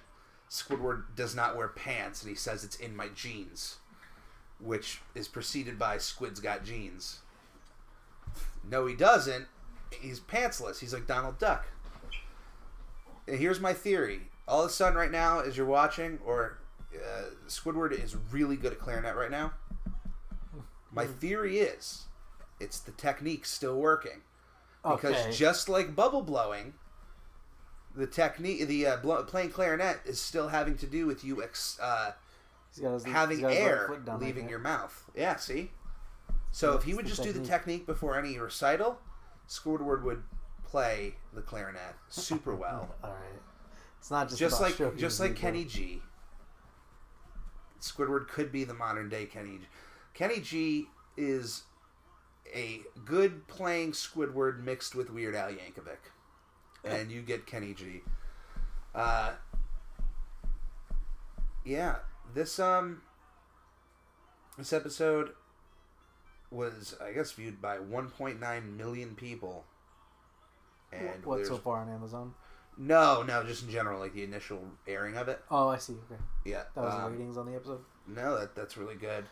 Squidward 0.51 1.05
does 1.17 1.35
not 1.35 1.57
wear 1.57 1.69
pants, 1.69 2.23
and 2.23 2.29
he 2.29 2.37
says 2.37 2.63
it's 2.63 2.77
in 2.77 2.95
my 2.95 3.09
jeans, 3.09 3.79
which 4.61 5.01
is 5.15 5.27
preceded 5.27 5.79
by 5.79 5.97
Squid's 5.99 6.39
got 6.41 6.65
jeans. 6.65 7.21
No, 8.69 8.87
he 8.87 8.95
doesn't. 8.95 9.47
He's 9.91 10.21
pantsless. 10.21 10.79
He's 10.79 10.93
like 10.93 11.07
Donald 11.07 11.39
Duck. 11.39 11.67
And 13.29 13.39
here's 13.39 13.61
my 13.61 13.73
theory. 13.73 14.23
All 14.47 14.63
of 14.63 14.71
a 14.71 14.73
sudden, 14.73 14.97
right 14.97 15.11
now, 15.11 15.41
as 15.41 15.57
you're 15.57 15.67
watching, 15.67 16.19
or 16.25 16.59
uh, 16.95 17.25
Squidward 17.49 17.93
is 17.93 18.17
really 18.31 18.57
good 18.57 18.73
at 18.73 18.79
clarinet 18.79 19.17
right 19.17 19.31
now. 19.31 19.53
My 20.93 21.05
theory 21.07 21.59
is, 21.59 22.05
it's 22.61 22.79
the 22.81 22.93
technique 22.93 23.45
still 23.45 23.77
working 23.79 24.23
because 24.83 25.15
Okay. 25.17 25.33
just 25.33 25.69
like 25.69 25.95
bubble 25.95 26.23
blowing, 26.23 26.75
the 27.95 28.07
technique, 28.07 28.67
the 28.67 28.87
uh, 28.87 29.23
playing 29.25 29.51
clarinet 29.51 29.99
is 30.07 30.21
still 30.21 30.49
having 30.49 30.77
to 30.79 30.87
do 30.87 31.07
with 31.07 31.23
you 31.25 31.43
ex, 31.43 31.79
uh, 31.83 32.13
having 32.81 33.03
he's 33.03 33.11
got 33.11 33.29
his 33.31 33.43
right 33.43 33.57
air 33.57 34.03
leaving 34.21 34.49
your 34.49 34.59
mouth. 34.59 35.05
Yeah, 35.15 35.37
see. 35.37 35.73
So 36.53 36.75
if 36.75 36.85
he 36.85 36.95
would 36.95 37.07
just 37.07 37.23
do 37.23 37.33
the 37.33 37.41
technique. 37.41 37.51
technique 37.51 37.87
before 37.87 38.19
any 38.19 38.39
recital, 38.39 38.99
Squidward 39.49 40.03
would 40.03 40.23
play 40.65 41.15
the 41.33 41.43
clarinet 41.43 41.95
super 42.09 42.55
well. 42.57 42.95
All 43.03 43.11
right. 43.11 43.41
It's 43.99 44.11
not 44.11 44.29
just 44.29 44.39
just 44.39 44.61
like 44.61 44.97
just 44.97 45.21
like 45.21 45.37
Kenny 45.37 45.65
G. 45.65 46.03
Squidward 47.81 48.29
could 48.29 48.53
be 48.53 48.65
the 48.65 48.75
modern 48.75 49.09
day 49.09 49.27
Kenny. 49.27 49.59
G. 49.59 49.67
Kenny 50.15 50.41
G 50.41 50.87
is 51.17 51.65
a 52.55 52.81
good 53.05 53.47
playing 53.49 53.93
Squidward 53.93 54.63
mixed 54.63 54.95
with 54.95 55.11
Weird 55.11 55.35
Al 55.35 55.49
Yankovic, 55.49 56.11
and 56.85 57.11
you 57.11 57.23
get 57.23 57.47
Kenny 57.47 57.75
G. 57.75 58.03
Uh, 58.95 59.33
yeah, 61.65 61.97
this 62.35 62.59
um, 62.59 63.03
this 64.57 64.73
episode 64.73 65.31
was 66.57 66.97
I 67.03 67.13
guess 67.13 67.33
viewed 67.33 67.61
by 67.61 67.79
1.9 67.79 68.77
million 68.77 69.15
people. 69.15 69.65
And 70.93 71.25
what 71.25 71.47
so 71.47 71.59
far 71.59 71.81
on 71.81 71.89
Amazon? 71.89 72.35
no, 72.79 73.23
no, 73.23 73.43
just 73.43 73.65
in 73.65 73.71
general, 73.71 73.99
like 74.01 74.13
the 74.13 74.23
initial 74.23 74.63
airing 74.87 75.17
of 75.17 75.29
it. 75.29 75.41
Oh, 75.51 75.69
I 75.69 75.79
see. 75.79 75.95
Okay, 75.95 76.21
Yeah, 76.45 76.63
that 76.75 76.81
was 76.85 76.95
um, 76.95 77.05
the 77.05 77.11
ratings 77.11 77.37
on 77.37 77.47
the 77.47 77.55
episode. 77.55 77.81
No, 78.07 78.39
that 78.39 78.55
that's 78.55 78.77
really 78.77 78.97
good. 78.97 79.25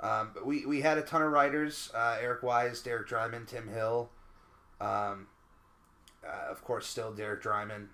Um, 0.00 0.30
but 0.34 0.44
we 0.46 0.66
we 0.66 0.80
had 0.80 0.98
a 0.98 1.02
ton 1.02 1.22
of 1.22 1.32
writers: 1.32 1.90
uh, 1.94 2.18
Erik 2.20 2.42
Wiese, 2.42 2.82
Derek 2.82 3.08
Drymon, 3.08 3.46
Tim 3.46 3.68
Hill. 3.68 4.10
Um, 4.80 5.28
uh, 6.26 6.50
of 6.50 6.62
course, 6.64 6.86
still 6.86 7.12
Derek 7.12 7.42
Drymon, 7.42 7.86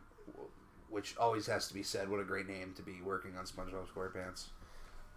which 0.91 1.17
always 1.19 1.47
has 1.47 1.69
to 1.69 1.75
be 1.75 1.83
said. 1.83 2.09
What 2.09 2.21
a 2.21 2.25
great 2.25 2.49
name 2.49 2.73
to 2.77 2.83
be 2.83 3.01
working 3.03 3.37
on 3.37 3.45
SpongeBob 3.45 3.87
SquarePants. 3.95 4.47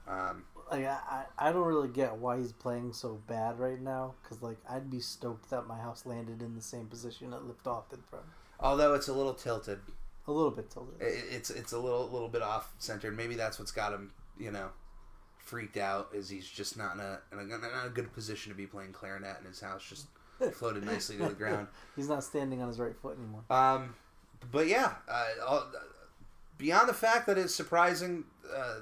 Um, 0.07 0.43
Like 0.71 0.85
I, 0.85 1.25
I, 1.37 1.51
don't 1.51 1.65
really 1.67 1.89
get 1.89 2.15
why 2.17 2.37
he's 2.39 2.53
playing 2.53 2.93
so 2.93 3.19
bad 3.27 3.59
right 3.59 3.79
now. 3.81 4.13
Cause 4.27 4.41
like 4.41 4.57
I'd 4.69 4.89
be 4.89 5.01
stoked 5.01 5.49
that 5.49 5.67
my 5.67 5.77
house 5.77 6.05
landed 6.05 6.41
in 6.41 6.55
the 6.55 6.61
same 6.61 6.85
position 6.87 7.33
it 7.33 7.43
lifted 7.43 7.69
off 7.69 7.91
in 7.91 7.99
from. 8.09 8.19
although 8.59 8.93
it's 8.93 9.09
a 9.09 9.13
little 9.13 9.33
tilted, 9.33 9.79
A 10.27 10.31
little 10.31 10.51
bit 10.51 10.69
tilted. 10.71 10.95
i- 11.01 11.05
it's 11.35 11.49
it's 11.49 11.73
a 11.73 11.77
little 11.79 12.09
little 12.09 12.29
bit 12.29 12.41
off 12.41 12.73
centered. 12.79 13.17
Maybe 13.17 13.35
that's 13.35 13.59
what's 13.59 13.71
got 13.71 13.91
him, 13.93 14.11
you 14.39 14.51
know, 14.51 14.69
freaked 15.39 15.75
out. 15.77 16.09
Is 16.13 16.29
he's 16.29 16.47
just 16.47 16.77
not 16.77 16.93
in 16.95 17.01
a 17.01 17.19
in 17.33 17.39
a, 17.39 17.43
not 17.57 17.85
a 17.87 17.89
good 17.89 18.13
position 18.13 18.51
to 18.51 18.57
be 18.57 18.65
playing 18.65 18.93
clarinet, 18.93 19.37
and 19.39 19.47
his 19.47 19.59
house 19.59 19.83
just 19.87 20.07
floated 20.53 20.85
nicely 20.85 21.17
to 21.17 21.27
the 21.27 21.33
ground. 21.33 21.67
He's 21.97 22.07
not 22.09 22.23
standing 22.23 22.61
on 22.61 22.67
his 22.69 22.79
right 22.79 22.95
foot 22.95 23.17
anymore. 23.17 23.43
Um, 23.49 23.93
but 24.51 24.67
yeah, 24.67 24.93
uh, 25.07 25.27
all- 25.45 25.71
beyond 26.57 26.87
the 26.89 26.93
fact 26.93 27.27
that 27.27 27.37
it's 27.37 27.53
surprising, 27.53 28.23
uh, 28.55 28.75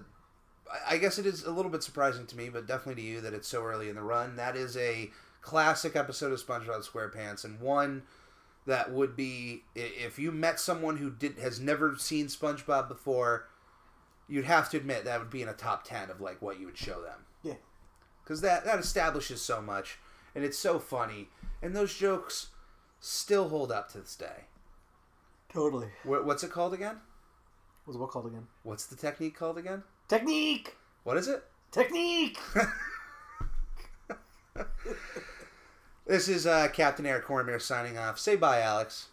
I- 0.87 0.97
guess 0.97 1.17
it 1.19 1.25
is 1.25 1.43
a 1.43 1.51
little 1.51 1.71
bit 1.71 1.83
surprising 1.83 2.25
to 2.27 2.37
me, 2.37 2.49
but 2.49 2.67
definitely 2.67 3.01
to 3.01 3.07
you 3.07 3.21
that 3.21 3.33
it's 3.33 3.47
so 3.47 3.63
early 3.63 3.89
in 3.89 3.95
the 3.95 4.01
run. 4.03 4.35
That 4.35 4.55
is 4.55 4.75
a 4.77 5.11
classic 5.41 5.95
episode 5.95 6.31
of 6.31 6.39
SpongeBob 6.45 6.87
SquarePants, 6.87 7.43
and 7.45 7.59
one 7.59 8.03
that 8.65 8.91
would 8.91 9.15
be 9.15 9.63
if 9.75 10.19
you 10.19 10.31
met 10.31 10.59
someone 10.59 10.97
who 10.97 11.09
did 11.09 11.39
has 11.39 11.59
never 11.59 11.95
seen 11.97 12.27
SpongeBob 12.27 12.87
before, 12.87 13.47
you'd 14.27 14.45
have 14.45 14.69
to 14.69 14.77
admit 14.77 15.05
that 15.05 15.19
would 15.19 15.29
be 15.31 15.41
in 15.41 15.49
a 15.49 15.53
top 15.53 15.83
ten 15.85 16.09
of 16.11 16.21
like 16.21 16.41
what 16.41 16.59
you 16.59 16.65
would 16.67 16.77
show 16.77 17.01
them 17.01 17.25
Yeah. 17.41 17.55
because 18.23 18.41
that 18.41 18.65
that 18.65 18.77
establishes 18.79 19.41
so 19.41 19.61
much, 19.61 19.97
and 20.35 20.43
it's 20.43 20.59
so 20.59 20.77
funny, 20.77 21.29
and 21.63 21.75
those 21.75 21.95
jokes 21.97 22.47
still 22.99 23.49
hold 23.49 23.71
up 23.71 23.89
to 23.93 23.99
this 24.01 24.15
day. 24.15 24.43
Totally. 25.51 25.87
What's 26.03 26.43
it 26.43 26.51
called 26.51 26.73
again? 26.75 26.97
What's 27.85 27.97
what 27.97 28.11
called 28.11 28.27
again? 28.27 28.47
What's 28.63 28.85
the 28.85 28.95
technique 28.95 29.35
called 29.35 29.57
again? 29.57 29.83
Technique. 30.09 30.75
What 31.05 31.15
is 31.15 31.29
it? 31.29 31.45
Technique. 31.71 32.37
This 36.09 36.27
is 36.27 36.47
uh, 36.47 36.69
Captain 36.69 37.05
Eric 37.05 37.25
Cormier 37.25 37.59
signing 37.59 37.95
off. 37.95 38.17
Say 38.17 38.35
bye, 38.35 38.61
Alex. 38.61 39.09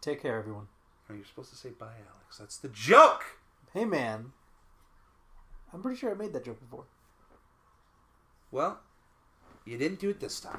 Take 0.00 0.22
care, 0.22 0.38
everyone. 0.38 0.66
Oh, 1.10 1.14
you're 1.14 1.26
supposed 1.26 1.50
to 1.50 1.56
say 1.56 1.68
bye, 1.68 1.84
Alex. 1.84 2.38
That's 2.38 2.56
the 2.56 2.70
joke. 2.70 3.22
Hey, 3.74 3.84
man. 3.84 4.32
I'm 5.74 5.82
pretty 5.82 5.98
sure 5.98 6.10
I 6.10 6.14
made 6.14 6.32
that 6.32 6.46
joke 6.46 6.58
before. 6.58 6.84
Well, 8.50 8.80
you 9.66 9.76
didn't 9.76 10.00
do 10.00 10.08
it 10.08 10.20
this 10.20 10.40
time. 10.40 10.58